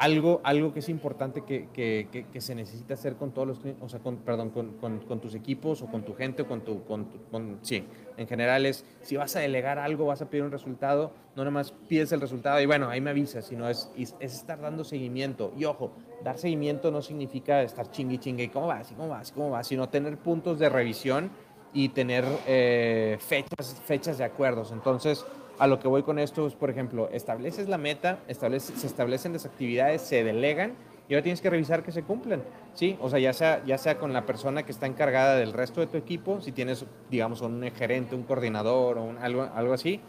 algo, 0.04 0.42
algo 0.44 0.74
que 0.74 0.80
es 0.80 0.90
importante 0.90 1.44
que, 1.44 1.70
que, 1.72 2.26
que, 2.30 2.42
se 2.42 2.56
necesita 2.56 2.94
hacer 2.94 3.16
con 3.16 3.32
todos 3.32 3.48
los 3.48 3.60
o 3.80 3.88
sea, 3.88 4.02
con, 4.02 4.18
perdón, 4.18 4.50
con, 4.50 4.74
con, 4.74 5.00
con, 5.00 5.22
tus 5.22 5.34
equipos 5.34 5.82
o 5.82 5.88
con 5.88 6.04
tu 6.04 6.14
gente 6.14 6.42
o 6.42 6.46
con 6.46 6.60
tu, 6.60 6.84
con, 6.84 7.06
con, 7.32 7.60
sí, 7.62 7.86
en 8.18 8.28
general 8.28 8.66
es, 8.66 8.86
si 9.02 9.16
vas 9.16 9.34
a 9.38 9.40
delegar 9.40 9.80
algo, 9.80 10.06
vas 10.06 10.22
a 10.22 10.30
pedir 10.30 10.44
un 10.44 10.52
resultado, 10.52 11.14
no 11.38 11.46
nomás 11.46 11.72
pides 11.88 12.12
el 12.12 12.20
resultado 12.20 12.60
y 12.60 12.66
bueno, 12.66 12.90
ahí 12.90 13.00
me 13.00 13.12
avisas, 13.12 13.46
sino 13.46 13.70
es, 13.70 13.90
es 13.96 14.14
estar 14.20 14.60
dando 14.60 14.84
seguimiento. 14.84 15.54
Y 15.58 15.64
ojo, 15.64 15.94
dar 16.22 16.38
seguimiento 16.38 16.92
no 16.92 17.02
significa 17.02 17.62
estar 17.62 17.90
chingui 17.90 18.18
chingue, 18.18 18.52
¿cómo 18.52 18.68
vas? 18.68 18.92
¿Cómo 18.92 19.08
vas? 19.08 19.32
¿Cómo 19.32 19.52
vas? 19.52 19.68
Sino 19.68 19.88
tener 19.88 20.18
puntos 20.18 20.60
de 20.60 20.68
revisión 20.68 21.32
y 21.72 21.90
tener 21.90 22.26
eh, 22.46 23.18
fechas, 23.22 23.82
fechas 23.86 24.18
de 24.18 24.26
acuerdos. 24.26 24.74
Entonces, 24.74 25.26
a 25.60 25.68
lo 25.68 25.80
que 25.80 25.88
voy 25.88 26.04
con 26.04 26.20
esto 26.20 26.48
es, 26.48 26.56
por 26.56 26.70
ejemplo, 26.70 27.10
estableces 27.12 27.70
la 27.70 27.78
meta, 27.78 28.20
establece, 28.28 28.76
se 28.76 28.88
establecen 28.88 29.34
las 29.34 29.46
actividades, 29.46 30.02
se 30.02 30.24
delegan 30.24 30.74
y 31.08 31.14
ahora 31.14 31.24
tienes 31.24 31.42
que 31.42 31.50
revisar 31.50 31.84
que 31.84 31.92
se 31.92 32.04
cumplan, 32.04 32.44
¿sí? 32.74 32.98
O 33.02 33.10
sea, 33.10 33.20
ya 33.20 33.34
sea, 33.34 33.64
ya 33.66 33.78
sea 33.78 34.00
con 34.00 34.14
la 34.14 34.26
persona 34.26 34.64
que 34.64 34.72
está 34.72 34.88
encargada 34.88 35.36
del 35.36 35.54
resto 35.54 35.82
de 35.82 35.88
tu 35.88 35.98
equipo, 35.98 36.42
si 36.42 36.52
tienes, 36.52 36.86
digamos, 37.12 37.42
un 37.42 37.62
gerente, 37.72 38.16
un 38.16 38.24
coordinador 38.24 38.98
o 38.98 39.04
un, 39.04 39.18
algo, 39.18 39.44
algo 39.54 39.74
así, 39.74 40.00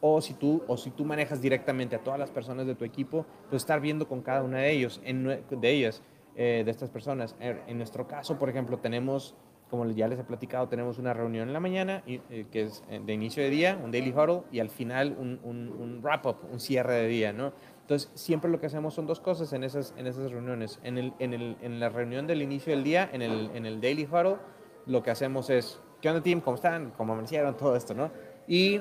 o 0.00 0.20
si, 0.20 0.34
tú, 0.34 0.62
o 0.68 0.76
si 0.76 0.90
tú 0.90 1.04
manejas 1.04 1.40
directamente 1.40 1.96
a 1.96 1.98
todas 1.98 2.18
las 2.18 2.30
personas 2.30 2.66
de 2.66 2.74
tu 2.74 2.84
equipo, 2.84 3.26
pues 3.50 3.62
estar 3.62 3.80
viendo 3.80 4.06
con 4.06 4.22
cada 4.22 4.42
una 4.42 4.58
de 4.58 4.70
ellos, 4.70 5.00
en, 5.04 5.24
de 5.24 5.70
ellas, 5.70 6.02
eh, 6.36 6.62
de 6.64 6.70
estas 6.70 6.90
personas. 6.90 7.34
En 7.40 7.78
nuestro 7.78 8.06
caso, 8.06 8.38
por 8.38 8.48
ejemplo, 8.48 8.78
tenemos 8.78 9.34
como 9.70 9.86
ya 9.90 10.08
les 10.08 10.18
he 10.18 10.24
platicado, 10.24 10.68
tenemos 10.68 10.98
una 10.98 11.12
reunión 11.12 11.48
en 11.48 11.52
la 11.52 11.60
mañana 11.60 12.02
eh, 12.06 12.46
que 12.50 12.62
es 12.62 12.84
eh, 12.88 13.00
de 13.04 13.12
inicio 13.12 13.42
de 13.42 13.50
día, 13.50 13.78
un 13.82 13.90
daily 13.90 14.10
huddle, 14.12 14.42
y 14.52 14.60
al 14.60 14.70
final 14.70 15.16
un, 15.18 15.40
un, 15.42 16.00
wrap-up, 16.02 16.36
un 16.50 16.60
cierre 16.60 16.94
de 16.94 17.08
día, 17.08 17.32
¿no? 17.32 17.52
Entonces, 17.80 18.10
siempre 18.14 18.50
lo 18.50 18.60
que 18.60 18.66
hacemos 18.66 18.94
son 18.94 19.06
dos 19.06 19.20
cosas 19.20 19.52
en 19.52 19.64
esas, 19.64 19.94
en 19.96 20.06
esas 20.06 20.30
reuniones. 20.30 20.80
En, 20.84 20.96
el, 20.96 21.12
en, 21.18 21.34
el, 21.34 21.56
en 21.60 21.80
la 21.80 21.88
reunión 21.88 22.26
del 22.26 22.40
inicio 22.40 22.74
del 22.74 22.82
día, 22.82 23.10
en 23.12 23.20
el, 23.20 23.50
en 23.54 23.66
el 23.66 23.80
daily 23.80 24.04
huddle, 24.04 24.36
lo 24.86 25.02
que 25.02 25.10
hacemos 25.10 25.50
es, 25.50 25.80
¿qué 26.00 26.08
onda, 26.08 26.22
team? 26.22 26.40
¿Cómo 26.40 26.54
están? 26.54 26.92
¿Cómo 26.96 27.12
amanecieron? 27.12 27.56
Todo 27.56 27.76
esto, 27.76 27.94
¿no? 27.94 28.10
Y 28.46 28.80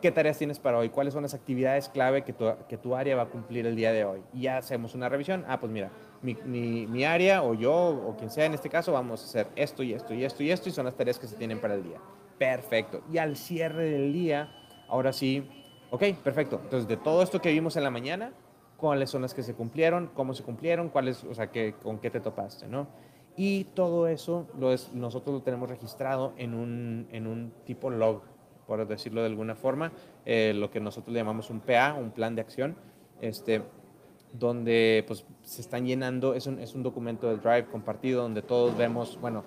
qué 0.00 0.10
tareas 0.10 0.38
tienes 0.38 0.58
para 0.58 0.78
hoy, 0.78 0.88
cuáles 0.88 1.14
son 1.14 1.22
las 1.22 1.34
actividades 1.34 1.88
clave 1.88 2.22
que 2.22 2.32
tu, 2.32 2.46
que 2.68 2.76
tu 2.76 2.96
área 2.96 3.14
va 3.16 3.22
a 3.22 3.28
cumplir 3.28 3.66
el 3.66 3.76
día 3.76 3.92
de 3.92 4.04
hoy. 4.04 4.22
Y 4.32 4.42
ya 4.42 4.56
hacemos 4.56 4.94
una 4.94 5.08
revisión. 5.08 5.44
Ah, 5.46 5.60
pues 5.60 5.70
mira, 5.70 5.90
mi, 6.22 6.34
mi, 6.34 7.04
área 7.04 7.42
o 7.42 7.54
yo 7.54 7.72
o 7.72 8.16
quien 8.16 8.30
sea 8.30 8.44
en 8.44 8.54
este 8.54 8.68
caso 8.68 8.92
vamos 8.92 9.22
a 9.22 9.24
hacer 9.24 9.48
esto 9.56 9.82
y 9.82 9.94
esto 9.94 10.12
y 10.12 10.24
esto 10.24 10.42
y 10.42 10.50
esto 10.50 10.68
y 10.68 10.72
son 10.72 10.84
las 10.84 10.94
tareas 10.94 11.18
que 11.18 11.26
se 11.26 11.36
tienen 11.36 11.60
para 11.60 11.74
el 11.74 11.82
día. 11.82 11.98
Perfecto. 12.38 13.02
Y 13.12 13.18
al 13.18 13.36
cierre 13.36 13.90
del 13.90 14.12
día, 14.12 14.50
ahora 14.88 15.12
sí, 15.12 15.48
ok, 15.90 16.02
perfecto. 16.22 16.60
Entonces, 16.62 16.88
de 16.88 16.96
todo 16.96 17.22
esto 17.22 17.40
que 17.40 17.50
vimos 17.50 17.76
en 17.76 17.84
la 17.84 17.90
mañana, 17.90 18.32
cuáles 18.76 19.10
son 19.10 19.22
las 19.22 19.34
que 19.34 19.42
se 19.42 19.54
cumplieron, 19.54 20.10
cómo 20.14 20.34
se 20.34 20.42
cumplieron, 20.42 20.88
cuáles, 20.88 21.24
o 21.24 21.34
sea, 21.34 21.50
que, 21.50 21.74
con 21.74 21.98
qué 21.98 22.10
te 22.10 22.20
topaste, 22.20 22.66
¿no? 22.66 22.88
Y 23.36 23.64
todo 23.64 24.08
eso 24.08 24.48
lo 24.58 24.72
es, 24.72 24.92
nosotros 24.92 25.34
lo 25.34 25.42
tenemos 25.42 25.68
registrado 25.68 26.32
en 26.36 26.54
un, 26.54 27.08
en 27.12 27.26
un 27.26 27.52
tipo 27.64 27.90
log, 27.90 28.22
por 28.66 28.86
decirlo 28.86 29.20
de 29.20 29.26
alguna 29.26 29.54
forma, 29.54 29.92
eh, 30.24 30.52
lo 30.54 30.70
que 30.70 30.80
nosotros 30.80 31.14
llamamos 31.14 31.50
un 31.50 31.60
PA, 31.60 31.94
un 31.98 32.10
plan 32.10 32.34
de 32.34 32.40
acción. 32.40 32.76
Este, 33.20 33.62
donde 34.32 35.04
pues 35.06 35.24
se 35.42 35.60
están 35.60 35.86
llenando, 35.86 36.34
es 36.34 36.46
un, 36.46 36.58
es 36.58 36.74
un 36.74 36.82
documento 36.82 37.28
del 37.28 37.40
Drive 37.40 37.66
compartido 37.66 38.22
donde 38.22 38.42
todos 38.42 38.76
vemos, 38.76 39.18
bueno, 39.20 39.44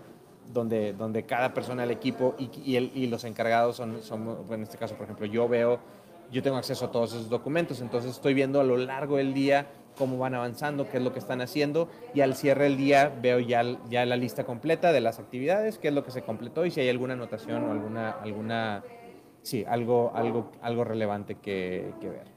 donde, 0.51 0.93
donde 0.93 1.23
cada 1.23 1.53
persona 1.53 1.83
del 1.83 1.91
equipo 1.91 2.35
y, 2.37 2.49
y, 2.63 2.75
el, 2.75 2.91
y 2.93 3.07
los 3.07 3.23
encargados 3.23 3.77
son, 3.77 4.03
son, 4.03 4.45
en 4.49 4.63
este 4.63 4.77
caso, 4.77 4.95
por 4.95 5.05
ejemplo, 5.05 5.25
yo 5.25 5.47
veo, 5.47 5.79
yo 6.31 6.43
tengo 6.43 6.57
acceso 6.57 6.85
a 6.85 6.91
todos 6.91 7.13
esos 7.13 7.29
documentos, 7.29 7.81
entonces 7.81 8.11
estoy 8.11 8.33
viendo 8.33 8.59
a 8.59 8.63
lo 8.63 8.77
largo 8.77 9.17
del 9.17 9.33
día 9.33 9.67
cómo 9.97 10.17
van 10.17 10.33
avanzando, 10.33 10.89
qué 10.89 10.97
es 10.97 11.03
lo 11.03 11.13
que 11.13 11.19
están 11.19 11.41
haciendo 11.41 11.87
y 12.13 12.21
al 12.21 12.35
cierre 12.35 12.65
del 12.65 12.77
día 12.77 13.13
veo 13.21 13.39
ya, 13.39 13.63
ya 13.89 14.05
la 14.05 14.17
lista 14.17 14.43
completa 14.43 14.91
de 14.91 15.01
las 15.01 15.19
actividades, 15.19 15.77
qué 15.77 15.89
es 15.89 15.93
lo 15.93 16.03
que 16.03 16.11
se 16.11 16.23
completó 16.23 16.65
y 16.65 16.71
si 16.71 16.81
hay 16.81 16.89
alguna 16.89 17.13
anotación 17.13 17.63
o 17.63 17.71
alguna, 17.71 18.11
alguna 18.11 18.83
sí, 19.43 19.63
algo, 19.67 20.11
algo, 20.15 20.51
algo 20.61 20.83
relevante 20.83 21.35
que, 21.35 21.93
que 22.01 22.09
ver. 22.09 22.32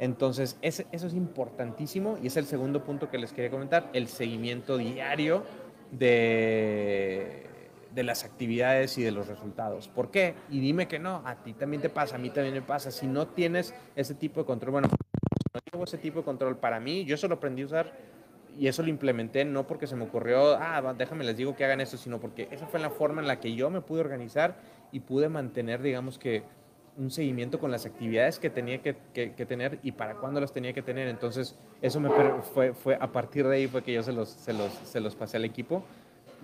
Entonces, 0.00 0.56
eso 0.62 0.84
es 0.90 1.14
importantísimo 1.14 2.18
y 2.22 2.28
es 2.28 2.36
el 2.38 2.46
segundo 2.46 2.82
punto 2.82 3.10
que 3.10 3.18
les 3.18 3.34
quería 3.34 3.50
comentar, 3.50 3.90
el 3.92 4.08
seguimiento 4.08 4.78
diario 4.78 5.44
de, 5.92 7.46
de 7.94 8.02
las 8.02 8.24
actividades 8.24 8.96
y 8.96 9.02
de 9.02 9.10
los 9.10 9.28
resultados. 9.28 9.88
¿Por 9.88 10.10
qué? 10.10 10.34
Y 10.48 10.60
dime 10.60 10.88
que 10.88 10.98
no, 10.98 11.22
a 11.26 11.42
ti 11.42 11.52
también 11.52 11.82
te 11.82 11.90
pasa, 11.90 12.16
a 12.16 12.18
mí 12.18 12.30
también 12.30 12.54
me 12.54 12.62
pasa. 12.62 12.90
Si 12.90 13.06
no 13.06 13.28
tienes 13.28 13.74
ese 13.94 14.14
tipo 14.14 14.40
de 14.40 14.46
control, 14.46 14.72
bueno, 14.72 14.88
no 15.52 15.60
tengo 15.70 15.84
ese 15.84 15.98
tipo 15.98 16.20
de 16.20 16.24
control 16.24 16.56
para 16.56 16.80
mí, 16.80 17.04
yo 17.04 17.18
solo 17.18 17.34
aprendí 17.34 17.60
a 17.60 17.66
usar 17.66 17.92
y 18.58 18.68
eso 18.68 18.82
lo 18.82 18.88
implementé 18.88 19.44
no 19.44 19.66
porque 19.66 19.86
se 19.86 19.96
me 19.96 20.04
ocurrió, 20.04 20.56
ah, 20.56 20.94
déjame 20.96 21.24
les 21.24 21.36
digo 21.36 21.54
que 21.54 21.64
hagan 21.66 21.82
eso, 21.82 21.98
sino 21.98 22.20
porque 22.20 22.48
esa 22.50 22.66
fue 22.66 22.80
la 22.80 22.90
forma 22.90 23.20
en 23.20 23.28
la 23.28 23.38
que 23.38 23.54
yo 23.54 23.68
me 23.68 23.82
pude 23.82 24.00
organizar 24.00 24.56
y 24.92 25.00
pude 25.00 25.28
mantener, 25.28 25.82
digamos 25.82 26.18
que, 26.18 26.42
un 26.96 27.10
seguimiento 27.10 27.58
con 27.58 27.70
las 27.70 27.86
actividades 27.86 28.38
que 28.38 28.50
tenía 28.50 28.82
que, 28.82 28.96
que, 29.12 29.46
tener 29.46 29.78
y 29.82 29.92
para 29.92 30.14
cuándo 30.14 30.40
las 30.40 30.52
tenía 30.52 30.72
que 30.72 30.82
tener. 30.82 31.08
Entonces, 31.08 31.56
eso 31.80 32.00
me 32.00 32.10
fue, 32.42 32.74
fue 32.74 32.98
a 33.00 33.10
partir 33.10 33.46
de 33.46 33.56
ahí 33.56 33.66
fue 33.66 33.82
que 33.82 33.92
yo 33.92 34.02
se 34.02 34.12
los, 34.12 34.28
se 34.28 34.52
los, 34.52 34.72
se 34.72 35.00
los 35.00 35.14
pasé 35.14 35.36
al 35.36 35.44
equipo. 35.44 35.84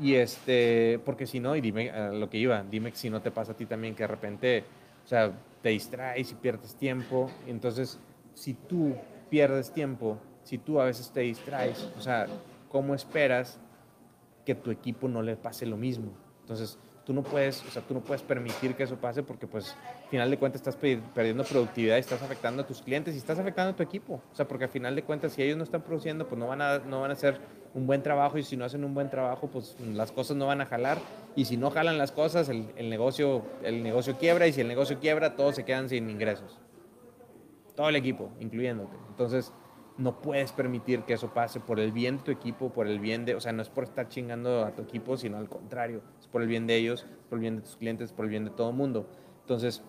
Y 0.00 0.14
este, 0.14 1.00
porque 1.04 1.26
si 1.26 1.40
no, 1.40 1.56
y 1.56 1.60
dime 1.60 1.90
lo 2.12 2.28
que 2.28 2.38
iba, 2.38 2.62
dime 2.62 2.92
si 2.94 3.08
no 3.10 3.22
te 3.22 3.30
pasa 3.30 3.52
a 3.52 3.56
ti 3.56 3.66
también 3.66 3.94
que 3.94 4.02
de 4.02 4.08
repente, 4.08 4.64
o 5.04 5.08
sea, 5.08 5.32
te 5.62 5.70
distraes 5.70 6.30
y 6.32 6.34
pierdes 6.34 6.74
tiempo. 6.74 7.30
Entonces, 7.46 7.98
si 8.34 8.54
tú 8.54 8.94
pierdes 9.30 9.72
tiempo, 9.72 10.18
si 10.42 10.58
tú 10.58 10.80
a 10.80 10.84
veces 10.84 11.10
te 11.10 11.20
distraes, 11.20 11.90
o 11.96 12.00
sea, 12.00 12.26
cómo 12.68 12.94
esperas 12.94 13.58
que 14.44 14.54
tu 14.54 14.70
equipo 14.70 15.08
no 15.08 15.22
le 15.22 15.36
pase 15.36 15.66
lo 15.66 15.76
mismo. 15.76 16.12
Entonces, 16.42 16.78
tú 17.06 17.14
no 17.14 17.22
puedes, 17.22 17.64
o 17.64 17.70
sea, 17.70 17.82
tú 17.82 17.94
no 17.94 18.00
puedes 18.00 18.22
permitir 18.22 18.74
que 18.74 18.82
eso 18.82 18.96
pase 18.96 19.22
porque 19.22 19.46
pues 19.46 19.76
al 20.04 20.10
final 20.10 20.28
de 20.28 20.38
cuentas 20.38 20.60
estás 20.60 20.76
perdiendo 20.76 21.44
productividad 21.44 21.96
y 21.96 22.00
estás 22.00 22.20
afectando 22.20 22.62
a 22.62 22.66
tus 22.66 22.82
clientes 22.82 23.14
y 23.14 23.18
estás 23.18 23.38
afectando 23.38 23.70
a 23.72 23.76
tu 23.76 23.82
equipo. 23.84 24.20
O 24.32 24.34
sea, 24.34 24.48
porque 24.48 24.64
al 24.64 24.70
final 24.70 24.96
de 24.96 25.04
cuentas 25.04 25.32
si 25.32 25.42
ellos 25.42 25.56
no 25.56 25.62
están 25.62 25.82
produciendo, 25.82 26.26
pues 26.26 26.38
no 26.38 26.48
van 26.48 26.60
a 26.60 26.78
no 26.80 27.00
van 27.00 27.10
a 27.10 27.14
hacer 27.14 27.38
un 27.74 27.86
buen 27.86 28.02
trabajo 28.02 28.38
y 28.38 28.42
si 28.42 28.56
no 28.56 28.64
hacen 28.64 28.82
un 28.84 28.92
buen 28.92 29.08
trabajo, 29.08 29.48
pues 29.48 29.76
las 29.80 30.10
cosas 30.10 30.36
no 30.36 30.46
van 30.46 30.60
a 30.60 30.66
jalar 30.66 30.98
y 31.36 31.44
si 31.44 31.56
no 31.56 31.70
jalan 31.70 31.96
las 31.96 32.10
cosas, 32.10 32.48
el, 32.48 32.66
negocio 32.88 33.44
el 33.62 33.84
negocio 33.84 34.16
quiebra 34.18 34.48
y 34.48 34.52
si 34.52 34.62
el 34.62 34.68
negocio 34.68 34.98
quiebra, 34.98 35.36
todos 35.36 35.54
se 35.54 35.64
quedan 35.64 35.88
sin 35.88 36.10
ingresos. 36.10 36.58
Todo 37.76 37.88
el 37.88 37.96
equipo, 37.96 38.30
incluyéndote. 38.40 38.96
Entonces, 39.10 39.52
no 39.98 40.20
puedes 40.20 40.52
permitir 40.52 41.02
que 41.02 41.14
eso 41.14 41.32
pase 41.32 41.60
por 41.60 41.80
el 41.80 41.92
bien 41.92 42.18
de 42.18 42.22
tu 42.24 42.30
equipo, 42.30 42.70
por 42.70 42.86
el 42.86 43.00
bien 43.00 43.24
de, 43.24 43.34
o 43.34 43.40
sea, 43.40 43.52
no 43.52 43.62
es 43.62 43.70
por 43.70 43.84
estar 43.84 44.08
chingando 44.08 44.64
a 44.64 44.72
tu 44.72 44.82
equipo, 44.82 45.16
sino 45.16 45.38
al 45.38 45.48
contrario, 45.48 46.02
es 46.20 46.26
por 46.26 46.42
el 46.42 46.48
bien 46.48 46.66
de 46.66 46.76
ellos, 46.76 47.06
por 47.28 47.38
el 47.38 47.40
bien 47.40 47.56
de 47.56 47.62
tus 47.62 47.76
clientes, 47.76 48.12
por 48.12 48.26
el 48.26 48.30
bien 48.30 48.44
de 48.44 48.50
todo 48.50 48.70
el 48.70 48.76
mundo. 48.76 49.08
Entonces, 49.40 49.82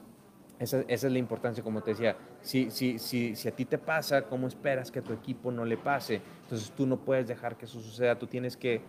esa, 0.60 0.82
esa 0.88 1.08
es 1.08 1.13
la 1.13 1.20
importancia, 1.20 1.63
como 1.63 1.82
te 1.82 1.91
decía, 1.91 2.17
si, 2.41 2.72
si, 2.72 3.00
si, 3.00 3.36
si 3.36 3.48
a 3.48 3.52
ti 3.52 3.65
te 3.65 3.78
pasa, 3.78 4.24
¿cómo 4.24 4.48
esperas 4.48 4.91
que 4.91 5.00
a 5.00 5.04
tu 5.04 5.13
equipo 5.13 5.52
no 5.52 5.65
le 5.65 5.78
pase? 5.78 6.22
Entonces 6.43 6.72
tú 6.72 6.88
no 6.88 6.98
puedes 6.98 7.28
dejar 7.28 7.58
que 7.58 7.65
eso 7.65 7.80
suceda, 7.82 8.17
tú 8.17 8.28
tienes 8.28 8.58
que 8.58 8.82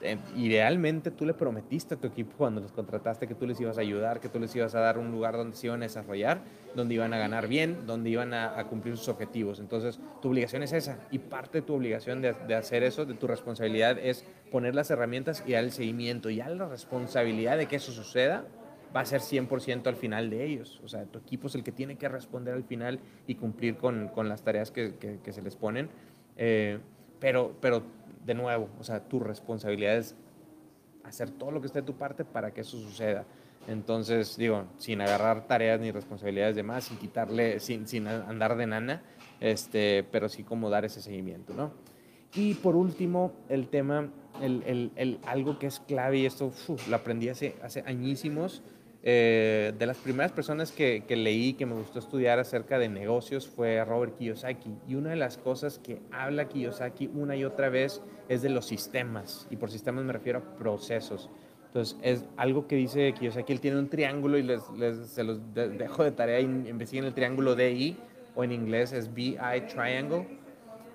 eh, 0.00 0.16
idealmente 0.36 1.10
tú 1.10 1.26
le 1.26 1.34
prometiste 1.34 1.94
a 1.94 1.96
tu 1.98 2.06
equipo 2.06 2.34
cuando 2.36 2.60
los 2.60 2.70
contrataste 2.70 3.26
que 3.26 3.34
tú 3.34 3.46
les 3.46 3.60
ibas 3.60 3.78
a 3.78 3.80
ayudar, 3.80 4.20
que 4.20 4.28
tú 4.28 4.38
les 4.38 4.54
ibas 4.54 4.74
a 4.74 4.80
dar 4.80 4.98
un 4.98 5.10
lugar 5.10 5.36
donde 5.36 5.56
se 5.56 5.66
iban 5.66 5.82
a 5.82 5.86
desarrollar, 5.86 6.40
donde 6.76 6.94
iban 6.94 7.12
a 7.14 7.18
ganar 7.18 7.48
bien, 7.48 7.86
donde 7.86 8.10
iban 8.10 8.32
a, 8.32 8.64
cumplir 8.68 8.96
sus 8.96 9.08
objetivos. 9.08 9.58
Entonces, 9.58 9.98
tu 10.22 10.28
obligación 10.28 10.62
es 10.62 10.72
esa. 10.72 10.98
Y 11.10 11.18
parte 11.18 11.58
de 11.58 11.62
tu 11.62 11.74
obligación 11.74 12.22
de, 12.22 12.54
hacer 12.54 12.84
eso, 12.84 13.06
de 13.06 13.14
tu 13.14 13.26
responsabilidad, 13.26 13.98
es 13.98 14.24
poner 14.52 14.74
las 14.74 14.90
herramientas 14.90 15.42
y 15.46 15.52
dar 15.52 15.64
el 15.64 15.72
seguimiento. 15.72 16.30
Ya 16.30 16.48
la 16.48 16.68
responsabilidad 16.68 17.56
de 17.56 17.66
que 17.66 17.76
eso 17.76 17.90
suceda 17.90 18.44
va 18.94 19.00
a 19.00 19.04
ser 19.04 19.20
100% 19.20 19.86
al 19.88 19.96
final 19.96 20.30
de 20.30 20.44
ellos. 20.44 20.80
O 20.84 20.88
sea, 20.88 21.04
tu 21.06 21.18
equipo 21.18 21.48
es 21.48 21.54
el 21.56 21.64
que 21.64 21.72
tiene 21.72 21.96
que 21.96 22.08
responder 22.08 22.54
al 22.54 22.64
final 22.64 23.00
y 23.26 23.34
cumplir 23.34 23.76
con, 23.76 24.10
las 24.28 24.42
tareas 24.42 24.70
que, 24.70 25.18
se 25.28 25.42
les 25.42 25.56
ponen. 25.56 25.88
Eh, 26.36 26.78
pero, 27.18 27.56
pero 27.60 27.82
de 28.28 28.34
nuevo, 28.34 28.68
o 28.78 28.84
sea, 28.84 29.00
tu 29.00 29.18
responsabilidad 29.18 29.96
es 29.96 30.14
hacer 31.02 31.30
todo 31.30 31.50
lo 31.50 31.62
que 31.62 31.66
esté 31.68 31.80
de 31.80 31.86
tu 31.86 31.94
parte 31.94 32.26
para 32.26 32.52
que 32.52 32.60
eso 32.60 32.78
suceda. 32.78 33.24
Entonces, 33.66 34.36
digo, 34.36 34.66
sin 34.76 35.00
agarrar 35.00 35.46
tareas 35.46 35.80
ni 35.80 35.90
responsabilidades 35.90 36.54
de 36.54 36.62
más, 36.62 36.84
sin 36.84 36.98
quitarle, 36.98 37.58
sin, 37.58 37.88
sin 37.88 38.06
andar 38.06 38.56
de 38.58 38.66
nana, 38.66 39.02
este, 39.40 40.04
pero 40.12 40.28
sí 40.28 40.44
como 40.44 40.68
dar 40.68 40.84
ese 40.84 41.00
seguimiento, 41.00 41.54
¿no? 41.54 41.72
Y 42.34 42.52
por 42.54 42.76
último, 42.76 43.32
el 43.48 43.68
tema, 43.68 44.10
el, 44.42 44.62
el, 44.66 44.92
el 44.96 45.18
algo 45.24 45.58
que 45.58 45.66
es 45.66 45.80
clave, 45.80 46.18
y 46.18 46.26
esto 46.26 46.52
lo 46.86 46.96
aprendí 46.96 47.30
hace, 47.30 47.56
hace 47.62 47.82
añísimos, 47.86 48.62
eh, 49.02 49.72
de 49.78 49.86
las 49.86 49.96
primeras 49.98 50.32
personas 50.32 50.72
que, 50.72 51.04
que, 51.06 51.16
leí 51.16 51.52
que 51.52 51.66
me 51.66 51.74
gustó 51.74 51.98
estudiar 51.98 52.38
acerca 52.38 52.78
de 52.78 52.88
negocios 52.88 53.46
fue 53.46 53.84
Robert 53.84 54.16
Kiyosaki. 54.16 54.70
Y 54.88 54.96
una 54.96 55.10
de 55.10 55.16
las 55.16 55.38
cosas 55.38 55.78
que 55.78 56.00
habla 56.10 56.48
Kiyosaki 56.48 57.10
una 57.14 57.36
y 57.36 57.44
otra 57.44 57.68
vez 57.68 58.02
es 58.28 58.42
de 58.42 58.48
los 58.48 58.66
sistemas. 58.66 59.46
Y 59.50 59.56
por 59.56 59.70
sistemas 59.70 60.04
me 60.04 60.12
refiero 60.12 60.38
a 60.40 60.56
procesos. 60.56 61.30
Entonces, 61.66 61.96
es 62.02 62.24
algo 62.36 62.66
que 62.66 62.76
dice 62.76 63.12
Kiyosaki. 63.12 63.52
Él 63.52 63.60
tiene 63.60 63.78
un 63.78 63.88
triángulo 63.88 64.38
y 64.38 64.42
les, 64.42 64.68
les 64.76 65.06
se 65.08 65.22
los 65.22 65.38
dejo 65.54 66.02
de 66.02 66.10
tarea 66.10 66.40
investiguen 66.40 67.04
el 67.04 67.14
triángulo 67.14 67.54
DI 67.54 67.96
o 68.34 68.44
en 68.44 68.52
inglés 68.52 68.92
es 68.92 69.12
BI 69.12 69.36
Triangle 69.68 70.37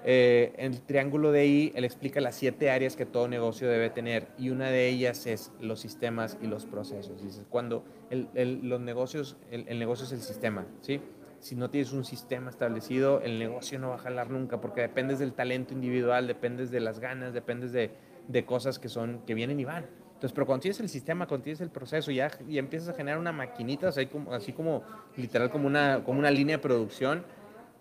eh, 0.06 0.54
el 0.58 0.82
triángulo 0.82 1.32
de 1.32 1.46
I, 1.46 1.74
él 1.76 1.86
explica 1.86 2.20
las 2.20 2.36
siete 2.36 2.70
áreas 2.70 2.96
que 2.96 3.06
todo 3.06 3.28
negocio 3.28 3.70
debe 3.70 3.90
tener 3.90 4.28
y 4.38 4.50
una 4.50 4.70
de 4.70 4.90
ellas 4.90 5.26
es 5.26 5.52
los 5.60 5.80
sistemas 5.80 6.38
y 6.42 6.48
los 6.48 6.66
procesos. 6.66 7.24
Dice, 7.24 7.44
cuando 7.50 7.84
el, 8.10 8.60
los 8.64 8.82
negocios, 8.82 9.38
el, 9.52 9.66
el, 9.68 9.80
negocio 9.80 10.06
es 10.06 10.12
el 10.12 10.22
sistema, 10.22 10.66
¿sí? 10.82 11.00
Si 11.40 11.56
no 11.56 11.70
tienes 11.70 11.92
un 11.92 12.06
sistema 12.06 12.50
establecido, 12.50 13.22
el 13.22 13.38
negocio 13.38 13.78
no 13.80 13.90
va 13.90 13.96
a 13.96 14.00
jalar 14.00 14.30
nunca 14.30 14.62
porque 14.62 14.82
dependes 14.82 15.20
del 15.20 15.34
talento 15.34 15.74
individual, 15.74 16.28
dependes 16.28 16.72
de 16.72 16.80
las 16.80 17.00
ganas, 17.00 17.34
dependes 17.34 17.74
de, 17.74 17.92
de 18.28 18.46
cosas 18.46 18.80
que, 18.80 18.90
son, 18.90 19.22
que 19.26 19.34
vienen 19.34 19.60
y 19.60 19.66
van. 19.66 19.86
Entonces, 20.24 20.36
pero 20.36 20.46
cuando 20.46 20.62
tienes 20.62 20.80
el 20.80 20.88
sistema, 20.88 21.28
cuando 21.28 21.44
tienes 21.44 21.60
el 21.60 21.70
proceso, 21.70 22.10
ya, 22.10 22.32
ya 22.48 22.60
empiezas 22.60 22.88
a 22.88 22.94
generar 22.94 23.20
una 23.20 23.34
maquinita, 23.34 23.90
o 23.90 23.92
sea, 23.92 24.08
como, 24.10 24.32
así 24.32 24.54
como 24.54 24.84
literal 25.18 25.50
como 25.50 25.68
una, 25.68 26.02
como 26.06 26.20
una 26.20 26.32
línea 26.32 26.56
de 26.56 26.62
producción, 26.64 27.26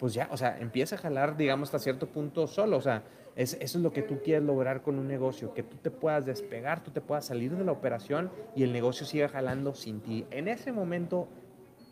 pues 0.03 0.15
ya, 0.15 0.27
o 0.33 0.37
sea, 0.37 0.59
empieza 0.59 0.97
a 0.97 0.99
jalar, 0.99 1.37
digamos, 1.37 1.69
hasta 1.69 1.79
cierto 1.79 2.09
punto 2.09 2.49
solo. 2.49 2.77
O 2.77 2.81
sea, 2.81 3.05
es, 3.37 3.57
eso 3.61 3.79
es 3.79 3.85
lo 3.85 3.93
que 3.93 4.03
tú 4.03 4.19
quieres 4.21 4.43
lograr 4.43 4.83
con 4.83 4.99
un 4.99 5.07
negocio, 5.07 5.55
que 5.55 5.63
tú 5.63 5.77
te 5.77 5.93
puedas 5.93 6.27
despegar, 6.27 6.83
tú 6.83 6.91
te 6.91 7.01
puedas 7.01 7.25
salir 7.25 7.57
de 7.57 7.65
la 7.65 7.71
operación 7.71 8.29
y 8.57 8.65
el 8.65 8.73
negocio 8.73 9.07
siga 9.07 9.29
jalando 9.29 9.77
sin 9.77 10.01
ti. 10.01 10.27
En 10.33 10.49
ese 10.49 10.73
momento, 10.73 11.29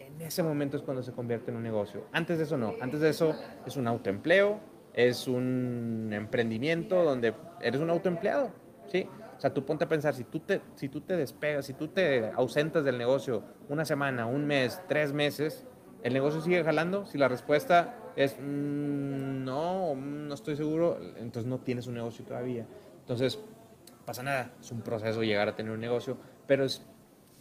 en 0.00 0.20
ese 0.22 0.42
momento 0.42 0.76
es 0.76 0.82
cuando 0.82 1.04
se 1.04 1.12
convierte 1.12 1.52
en 1.52 1.58
un 1.58 1.62
negocio. 1.62 2.02
Antes 2.10 2.38
de 2.38 2.42
eso 2.42 2.56
no, 2.56 2.74
antes 2.80 2.98
de 2.98 3.10
eso 3.10 3.36
es 3.64 3.76
un 3.76 3.86
autoempleo, 3.86 4.58
es 4.92 5.28
un 5.28 6.10
emprendimiento 6.12 7.04
donde 7.04 7.32
eres 7.60 7.80
un 7.80 7.90
autoempleado, 7.90 8.50
¿sí? 8.88 9.06
O 9.36 9.40
sea, 9.40 9.54
tú 9.54 9.64
ponte 9.64 9.84
a 9.84 9.88
pensar, 9.88 10.14
si 10.14 10.24
tú, 10.24 10.40
te, 10.40 10.60
si 10.74 10.88
tú 10.88 11.00
te 11.00 11.16
despegas, 11.16 11.64
si 11.64 11.74
tú 11.74 11.86
te 11.86 12.28
ausentas 12.32 12.82
del 12.82 12.98
negocio 12.98 13.44
una 13.68 13.84
semana, 13.84 14.26
un 14.26 14.46
mes, 14.46 14.82
tres 14.88 15.12
meses, 15.12 15.64
¿el 16.02 16.12
negocio 16.12 16.40
sigue 16.40 16.64
jalando? 16.64 17.06
Si 17.06 17.18
la 17.18 17.28
respuesta 17.28 17.94
es 18.16 18.36
mmm, 18.38 19.44
no, 19.44 19.94
no 19.94 20.34
estoy 20.34 20.56
seguro, 20.56 20.98
entonces 21.16 21.46
no 21.46 21.58
tienes 21.58 21.86
un 21.86 21.94
negocio 21.94 22.24
todavía. 22.24 22.66
Entonces, 23.00 23.38
pasa 24.04 24.22
nada, 24.22 24.52
es 24.60 24.70
un 24.72 24.82
proceso 24.82 25.22
llegar 25.22 25.48
a 25.48 25.56
tener 25.56 25.72
un 25.72 25.80
negocio, 25.80 26.16
pero 26.46 26.64
es, 26.64 26.82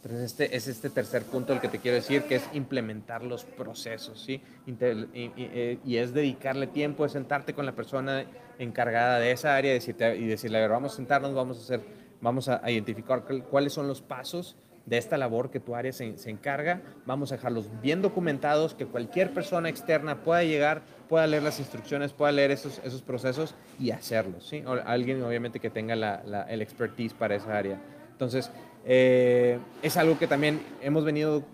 este, 0.04 0.56
es 0.56 0.68
este 0.68 0.90
tercer 0.90 1.24
punto 1.24 1.52
el 1.52 1.60
que 1.60 1.68
te 1.68 1.78
quiero 1.78 1.96
decir, 1.96 2.22
que 2.24 2.36
es 2.36 2.48
implementar 2.52 3.22
los 3.22 3.44
procesos, 3.44 4.22
¿sí? 4.22 4.42
Y, 4.66 5.80
y, 5.84 5.96
es 5.96 6.14
dedicarle 6.14 6.66
tiempo, 6.66 7.04
es 7.04 7.12
sentarte 7.12 7.54
con 7.54 7.66
la 7.66 7.72
persona 7.72 8.24
encargada 8.58 9.18
de 9.18 9.32
esa 9.32 9.56
área 9.56 9.72
y 9.72 9.74
decirte, 9.74 10.16
y 10.16 10.26
decirle, 10.26 10.58
a 10.58 10.62
ver, 10.62 10.70
vamos 10.70 10.92
a 10.94 10.96
sentarnos, 10.96 11.34
vamos 11.34 11.58
a 11.58 11.60
hacer, 11.60 11.82
vamos 12.20 12.48
a 12.48 12.70
identificar 12.70 13.24
cuáles 13.50 13.72
son 13.72 13.86
los 13.88 14.00
pasos 14.00 14.56
de 14.86 14.98
esta 14.98 15.16
labor 15.16 15.50
que 15.50 15.60
tu 15.60 15.74
área 15.74 15.92
se, 15.92 16.14
encarga. 16.26 16.82
Vamos 17.06 17.32
a 17.32 17.36
dejarlos 17.36 17.68
bien 17.80 18.02
documentados, 18.02 18.74
que 18.74 18.86
cualquier 18.86 19.32
persona 19.32 19.68
externa 19.68 20.22
pueda 20.22 20.42
llegar, 20.42 20.82
pueda 21.08 21.26
leer 21.26 21.42
las 21.42 21.58
instrucciones, 21.58 22.12
pueda 22.12 22.32
leer 22.32 22.50
esos, 22.50 22.80
esos 22.84 23.02
procesos 23.02 23.54
y 23.78 23.90
hacerlos. 23.90 24.46
¿sí? 24.46 24.62
Alguien 24.84 25.22
obviamente 25.22 25.60
que 25.60 25.70
tenga 25.70 25.96
la, 25.96 26.46
el 26.48 26.62
expertise 26.62 27.14
para 27.14 27.34
esa 27.36 27.56
área. 27.56 27.80
Entonces, 28.12 28.50
eh, 28.84 29.58
es 29.82 29.96
algo 29.96 30.18
que 30.18 30.26
también 30.26 30.60
hemos 30.82 31.04
venido 31.04 31.44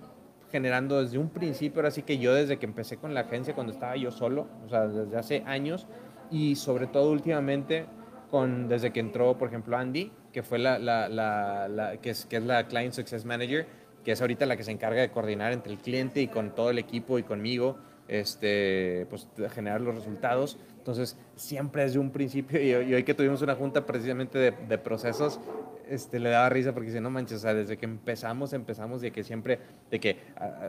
generando 0.50 1.02
desde 1.02 1.18
un 1.18 1.28
principio, 1.28 1.80
ahora 1.80 1.90
sí 1.90 2.02
que 2.02 2.18
yo 2.18 2.32
desde 2.32 2.58
que 2.58 2.66
empecé 2.66 2.96
con 2.96 3.14
la 3.14 3.20
agencia, 3.20 3.54
cuando 3.54 3.72
estaba 3.72 3.96
yo 3.96 4.10
solo, 4.10 4.46
o 4.64 4.68
sea, 4.68 4.86
desde 4.86 5.16
hace 5.16 5.42
años, 5.46 5.86
y 6.30 6.56
sobre 6.56 6.86
todo 6.86 7.10
últimamente, 7.10 7.86
con, 8.30 8.68
desde 8.68 8.92
que 8.92 9.00
entró, 9.00 9.36
por 9.38 9.48
ejemplo, 9.48 9.76
Andy, 9.76 10.12
que 10.36 10.42
fue 10.42 10.58
la, 10.58 10.78
la, 10.78 11.08
la, 11.08 11.96
que, 11.96 12.10
es, 12.10 12.26
que 12.26 12.36
es 12.36 12.42
la 12.42 12.68
Client 12.68 12.92
Success 12.92 13.24
Manager, 13.24 13.66
que 14.04 14.12
es 14.12 14.20
ahorita 14.20 14.44
la 14.44 14.54
que 14.54 14.64
se 14.64 14.70
encarga 14.70 15.00
de 15.00 15.08
coordinar 15.08 15.50
entre 15.54 15.72
el 15.72 15.78
cliente 15.78 16.20
y 16.20 16.28
con 16.28 16.54
todo 16.54 16.68
el 16.68 16.78
equipo 16.78 17.18
y 17.18 17.22
conmigo, 17.22 17.78
este, 18.06 19.06
pues 19.08 19.28
generar 19.54 19.80
los 19.80 19.94
resultados. 19.94 20.58
Entonces, 20.76 21.16
siempre 21.36 21.84
desde 21.84 21.98
un 22.00 22.10
principio, 22.10 22.62
y, 22.62 22.74
hoy 22.74 23.02
que 23.02 23.14
tuvimos 23.14 23.40
una 23.40 23.54
junta 23.54 23.86
precisamente 23.86 24.38
de, 24.38 24.76
procesos, 24.76 25.40
este, 25.88 26.20
le 26.20 26.28
daba 26.28 26.50
risa 26.50 26.74
porque 26.74 26.88
dice, 26.88 27.00
no 27.00 27.08
manches, 27.08 27.40
desde 27.40 27.78
que 27.78 27.86
empezamos, 27.86 28.52
empezamos 28.52 29.00
de 29.00 29.12
que 29.12 29.24
siempre, 29.24 29.58
de 29.90 30.00
que 30.00 30.18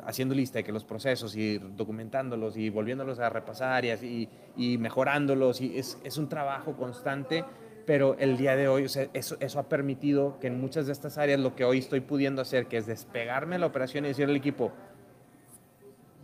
haciendo 0.05 0.33
lista 0.33 0.59
de 0.59 0.63
que 0.63 0.71
los 0.71 0.85
procesos 0.85 1.35
y 1.35 1.57
documentándolos 1.57 2.55
y 2.55 2.69
volviéndolos 2.69 3.19
a 3.19 3.29
repasar 3.29 3.83
y, 3.83 3.89
y, 3.91 4.29
y 4.55 4.77
mejorándolos, 4.77 5.59
y 5.59 5.77
es, 5.77 5.97
es 6.05 6.17
un 6.17 6.29
trabajo 6.29 6.77
constante 6.77 7.43
pero 7.87 8.17
el 8.19 8.35
día 8.35 8.57
de 8.57 8.67
hoy, 8.67 8.83
o 8.83 8.89
sea, 8.89 9.07
eso, 9.13 9.37
eso 9.39 9.59
ha 9.59 9.63
permitido 9.63 10.37
que 10.41 10.47
en 10.47 10.59
muchas 10.59 10.87
de 10.87 10.91
estas 10.91 11.17
áreas 11.17 11.39
lo 11.39 11.55
que 11.55 11.63
hoy 11.63 11.79
estoy 11.79 12.01
pudiendo 12.01 12.41
hacer, 12.41 12.67
que 12.67 12.75
es 12.75 12.85
despegarme 12.85 13.55
de 13.55 13.59
la 13.59 13.65
operación 13.65 14.03
y 14.03 14.09
decirle 14.09 14.33
al 14.33 14.37
equipo, 14.37 14.73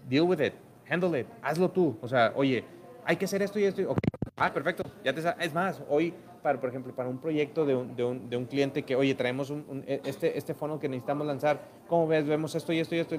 deal 0.10 0.24
with 0.24 0.42
it, 0.42 0.54
handle 0.90 1.18
it, 1.18 1.26
hazlo 1.42 1.72
tú. 1.72 1.98
O 2.02 2.08
sea, 2.10 2.34
oye, 2.36 2.66
hay 3.06 3.16
que 3.16 3.24
hacer 3.24 3.42
esto 3.42 3.60
y 3.60 3.64
esto. 3.64 3.82
Okay. 3.82 3.96
Ah, 4.36 4.54
perfecto. 4.54 4.84
Ya 5.06 5.14
te 5.14 5.22
es 5.40 5.54
más, 5.54 5.82
hoy, 5.88 6.14
para, 6.42 6.60
por 6.60 6.70
ejemplo, 6.70 6.94
para 6.94 7.08
un 7.08 7.20
proyecto 7.20 7.66
de 7.66 7.76
un, 7.78 7.96
de 7.96 8.04
un, 8.04 8.30
de 8.30 8.36
un 8.36 8.46
cliente 8.46 8.84
que, 8.84 8.98
oye, 8.98 9.16
traemos 9.16 9.50
un, 9.50 9.66
un, 9.70 9.86
este, 9.88 10.38
este 10.38 10.54
fondo 10.54 10.82
que 10.82 10.90
necesitamos 10.90 11.26
lanzar, 11.26 11.62
¿cómo 11.88 12.08
ves? 12.08 12.28
Vemos 12.28 12.54
esto 12.56 12.74
y 12.74 12.80
esto 12.80 12.94
y 12.94 13.00
esto. 13.00 13.16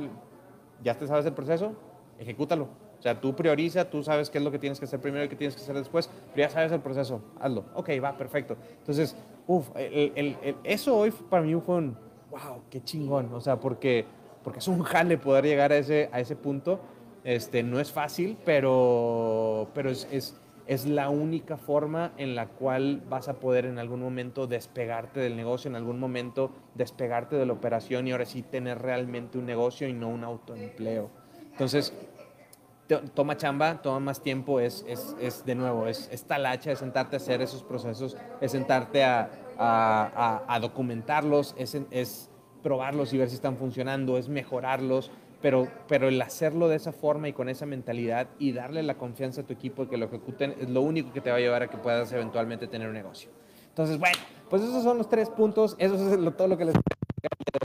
¿Ya 0.82 0.98
te 0.98 1.06
sabes 1.06 1.24
el 1.24 1.32
proceso? 1.32 1.72
Ejecútalo 2.18 2.68
o 3.04 3.06
sea, 3.06 3.20
tú 3.20 3.36
prioriza, 3.36 3.84
tú 3.84 4.02
sabes 4.02 4.30
qué 4.30 4.38
es 4.38 4.44
lo 4.44 4.50
que 4.50 4.58
tienes 4.58 4.78
que 4.78 4.86
hacer 4.86 4.98
primero 4.98 5.26
y 5.26 5.28
qué 5.28 5.36
tienes 5.36 5.54
que 5.54 5.60
hacer 5.60 5.76
después, 5.76 6.08
pero 6.34 6.48
ya 6.48 6.48
sabes 6.48 6.72
el 6.72 6.80
proceso, 6.80 7.20
hazlo. 7.38 7.66
Ok, 7.74 7.90
va, 8.02 8.16
perfecto. 8.16 8.56
Entonces, 8.78 9.14
uff, 9.46 9.68
eso 10.64 10.96
hoy 10.96 11.10
para 11.10 11.42
mí 11.42 11.54
fue 11.60 11.74
un, 11.74 11.98
wow, 12.30 12.62
qué 12.70 12.82
chingón. 12.82 13.30
O 13.34 13.42
sea, 13.42 13.60
porque, 13.60 14.06
porque 14.42 14.60
es 14.60 14.68
un 14.68 14.82
jale 14.82 15.18
poder 15.18 15.44
llegar 15.44 15.70
a 15.70 15.76
ese, 15.76 16.08
a 16.12 16.20
ese 16.20 16.34
punto. 16.34 16.80
Este, 17.24 17.62
no 17.62 17.78
es 17.78 17.92
fácil, 17.92 18.38
pero, 18.42 19.68
pero 19.74 19.90
es, 19.90 20.08
es, 20.10 20.40
es 20.66 20.86
la 20.86 21.10
única 21.10 21.58
forma 21.58 22.12
en 22.16 22.34
la 22.34 22.46
cual 22.46 23.02
vas 23.10 23.28
a 23.28 23.34
poder 23.34 23.66
en 23.66 23.78
algún 23.78 24.00
momento 24.00 24.46
despegarte 24.46 25.20
del 25.20 25.36
negocio, 25.36 25.68
en 25.68 25.76
algún 25.76 26.00
momento 26.00 26.52
despegarte 26.74 27.36
de 27.36 27.44
la 27.44 27.52
operación 27.52 28.08
y 28.08 28.12
ahora 28.12 28.24
sí 28.24 28.40
tener 28.40 28.80
realmente 28.80 29.36
un 29.36 29.44
negocio 29.44 29.88
y 29.88 29.92
no 29.92 30.08
un 30.08 30.24
autoempleo. 30.24 31.10
Entonces, 31.52 31.92
toma 33.14 33.36
chamba, 33.36 33.80
toma 33.80 34.00
más 34.00 34.22
tiempo, 34.22 34.60
es, 34.60 34.84
es, 34.88 35.16
es 35.20 35.44
de 35.44 35.54
nuevo, 35.54 35.86
es, 35.86 36.08
es, 36.12 36.24
talacha, 36.24 36.72
es 36.72 36.78
sentarte 36.78 37.16
a 37.16 37.18
hacer 37.18 37.40
esos 37.40 37.62
procesos, 37.62 38.16
es 38.40 38.52
sentarte 38.52 39.04
a, 39.04 39.30
a, 39.58 40.42
a, 40.46 40.60
documentarlos, 40.60 41.54
es, 41.58 41.78
es 41.90 42.30
probarlos 42.62 43.12
y 43.12 43.18
ver 43.18 43.28
si 43.28 43.36
están 43.36 43.56
funcionando, 43.56 44.18
es 44.18 44.28
mejorarlos, 44.28 45.10
pero, 45.40 45.68
pero 45.88 46.08
el 46.08 46.20
hacerlo 46.20 46.68
de 46.68 46.76
esa 46.76 46.92
forma 46.92 47.28
y 47.28 47.32
con 47.32 47.48
esa 47.48 47.66
mentalidad 47.66 48.28
y 48.38 48.52
darle 48.52 48.82
la 48.82 48.96
confianza 48.96 49.42
a 49.42 49.44
tu 49.44 49.52
equipo 49.52 49.88
que 49.88 49.96
lo 49.96 50.06
ejecuten 50.06 50.54
es 50.58 50.70
lo 50.70 50.80
único 50.80 51.12
que 51.12 51.20
te 51.20 51.30
va 51.30 51.36
a 51.36 51.40
llevar 51.40 51.62
a 51.62 51.68
que 51.68 51.76
puedas 51.76 52.10
eventualmente 52.12 52.66
tener 52.66 52.88
un 52.88 52.94
negocio. 52.94 53.30
Entonces, 53.68 53.98
bueno, 53.98 54.16
pues 54.48 54.62
esos 54.62 54.82
son 54.82 54.98
los 54.98 55.08
tres 55.08 55.28
puntos, 55.30 55.74
eso 55.78 55.94
es 55.96 56.36
todo 56.36 56.48
lo 56.48 56.56
que 56.56 56.66
les 56.66 56.74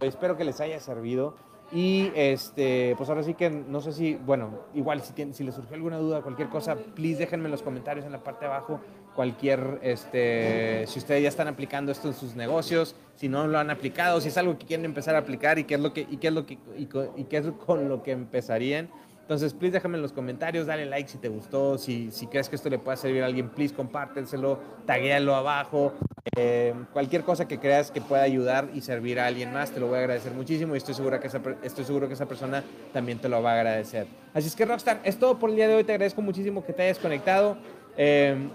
espero 0.01 0.37
que 0.37 0.43
les 0.43 0.59
haya 0.59 0.79
servido. 0.79 1.35
Y 1.71 2.11
este, 2.15 2.95
pues 2.97 3.09
ahora 3.09 3.21
sí 3.21 3.35
que 3.35 3.49
no 3.49 3.79
sé 3.79 3.93
si, 3.93 4.15
bueno, 4.15 4.65
igual 4.73 5.01
si, 5.01 5.13
tienen, 5.13 5.35
si 5.35 5.43
les 5.43 5.53
surgió 5.53 5.75
alguna 5.75 5.97
duda, 5.97 6.21
cualquier 6.21 6.49
cosa, 6.49 6.75
please 6.75 7.19
déjenme 7.19 7.45
en 7.45 7.51
los 7.51 7.61
comentarios 7.61 8.05
en 8.05 8.11
la 8.11 8.23
parte 8.23 8.45
de 8.45 8.51
abajo 8.51 8.79
cualquier, 9.15 9.79
este, 9.83 10.85
si 10.87 10.99
ustedes 10.99 11.21
ya 11.23 11.29
están 11.29 11.47
aplicando 11.47 11.91
esto 11.91 12.07
en 12.07 12.13
sus 12.13 12.35
negocios, 12.35 12.95
si 13.15 13.27
no 13.27 13.47
lo 13.47 13.59
han 13.59 13.69
aplicado, 13.69 14.21
si 14.21 14.29
es 14.29 14.37
algo 14.37 14.57
que 14.57 14.65
quieren 14.65 14.85
empezar 14.85 15.13
a 15.15 15.19
aplicar 15.19 15.59
y 15.59 15.65
qué 15.65 15.75
es 15.75 15.81
lo 15.81 15.93
que, 15.93 16.07
y 16.09 16.17
qué 16.17 16.29
es 16.29 16.33
lo 16.33 16.45
que, 16.45 16.53
y, 16.77 16.87
y 17.17 17.23
qué 17.25 17.37
es 17.37 17.47
con 17.65 17.87
lo 17.89 18.01
que 18.01 18.11
empezarían. 18.11 18.89
Entonces, 19.29 19.53
please 19.53 19.73
déjame 19.73 19.97
en 19.97 20.01
los 20.01 20.11
comentarios, 20.11 20.65
dale 20.65 20.87
like 20.87 21.07
si 21.07 21.19
te 21.19 21.29
gustó, 21.29 21.77
si, 21.77 22.09
si 22.09 22.25
crees 22.25 22.49
que 22.49 22.55
esto 22.55 22.67
le 22.67 22.79
puede 22.79 22.97
servir 22.97 23.21
a 23.21 23.27
alguien, 23.27 23.49
please 23.49 23.75
compártenselo, 23.75 24.59
taguéalo 24.87 25.35
abajo, 25.35 25.93
eh, 26.35 26.73
cualquier 26.93 27.23
cosa 27.23 27.47
que 27.47 27.59
creas 27.59 27.91
que 27.91 28.01
pueda 28.01 28.23
ayudar 28.23 28.69
y 28.73 28.81
servir 28.81 29.19
a 29.19 29.27
alguien 29.27 29.53
más, 29.53 29.71
te 29.71 29.79
lo 29.79 29.87
voy 29.87 29.97
a 29.97 29.99
agradecer 29.99 30.33
muchísimo 30.33 30.75
y 30.75 30.77
estoy 30.77 30.93
seguro 30.93 31.19
que 31.19 31.27
esa, 31.27 31.41
estoy 31.63 31.85
seguro 31.85 32.07
que 32.07 32.13
esa 32.13 32.27
persona 32.27 32.63
también 32.93 33.19
te 33.19 33.29
lo 33.29 33.41
va 33.41 33.51
a 33.51 33.55
agradecer. 33.55 34.07
Así 34.33 34.47
es 34.47 34.55
que 34.55 34.65
Rockstar, 34.65 34.99
es 35.03 35.17
todo 35.17 35.39
por 35.39 35.49
el 35.49 35.55
día 35.55 35.67
de 35.67 35.75
hoy, 35.75 35.83
te 35.83 35.91
agradezco 35.91 36.21
muchísimo 36.21 36.65
que 36.65 36.73
te 36.73 36.83
hayas 36.83 36.99
conectado. 36.99 37.57
Eh, 37.97 38.49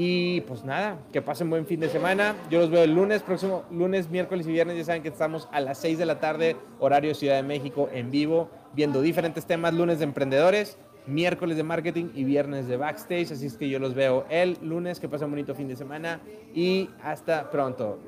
y 0.00 0.42
pues 0.42 0.64
nada, 0.64 0.96
que 1.12 1.20
pasen 1.20 1.50
buen 1.50 1.66
fin 1.66 1.80
de 1.80 1.88
semana. 1.88 2.36
Yo 2.48 2.60
los 2.60 2.70
veo 2.70 2.84
el 2.84 2.94
lunes, 2.94 3.20
próximo 3.20 3.64
lunes, 3.68 4.08
miércoles 4.08 4.46
y 4.46 4.52
viernes. 4.52 4.76
Ya 4.76 4.84
saben 4.84 5.02
que 5.02 5.08
estamos 5.08 5.48
a 5.50 5.60
las 5.60 5.78
6 5.78 5.98
de 5.98 6.06
la 6.06 6.20
tarde, 6.20 6.56
horario 6.78 7.16
Ciudad 7.16 7.34
de 7.34 7.42
México, 7.42 7.88
en 7.92 8.12
vivo, 8.12 8.48
viendo 8.74 9.02
diferentes 9.02 9.44
temas. 9.44 9.74
Lunes 9.74 9.98
de 9.98 10.04
emprendedores, 10.04 10.78
miércoles 11.08 11.56
de 11.56 11.62
marketing 11.62 12.10
y 12.14 12.24
viernes 12.24 12.68
de 12.68 12.76
backstage. 12.76 13.32
Así 13.32 13.46
es 13.46 13.56
que 13.56 13.68
yo 13.68 13.78
los 13.78 13.94
veo 13.94 14.26
el 14.30 14.58
lunes. 14.62 15.00
Que 15.00 15.08
pasen 15.08 15.26
un 15.26 15.32
bonito 15.32 15.54
fin 15.54 15.68
de 15.68 15.76
semana 15.76 16.20
y 16.54 16.90
hasta 17.02 17.50
pronto. 17.50 17.98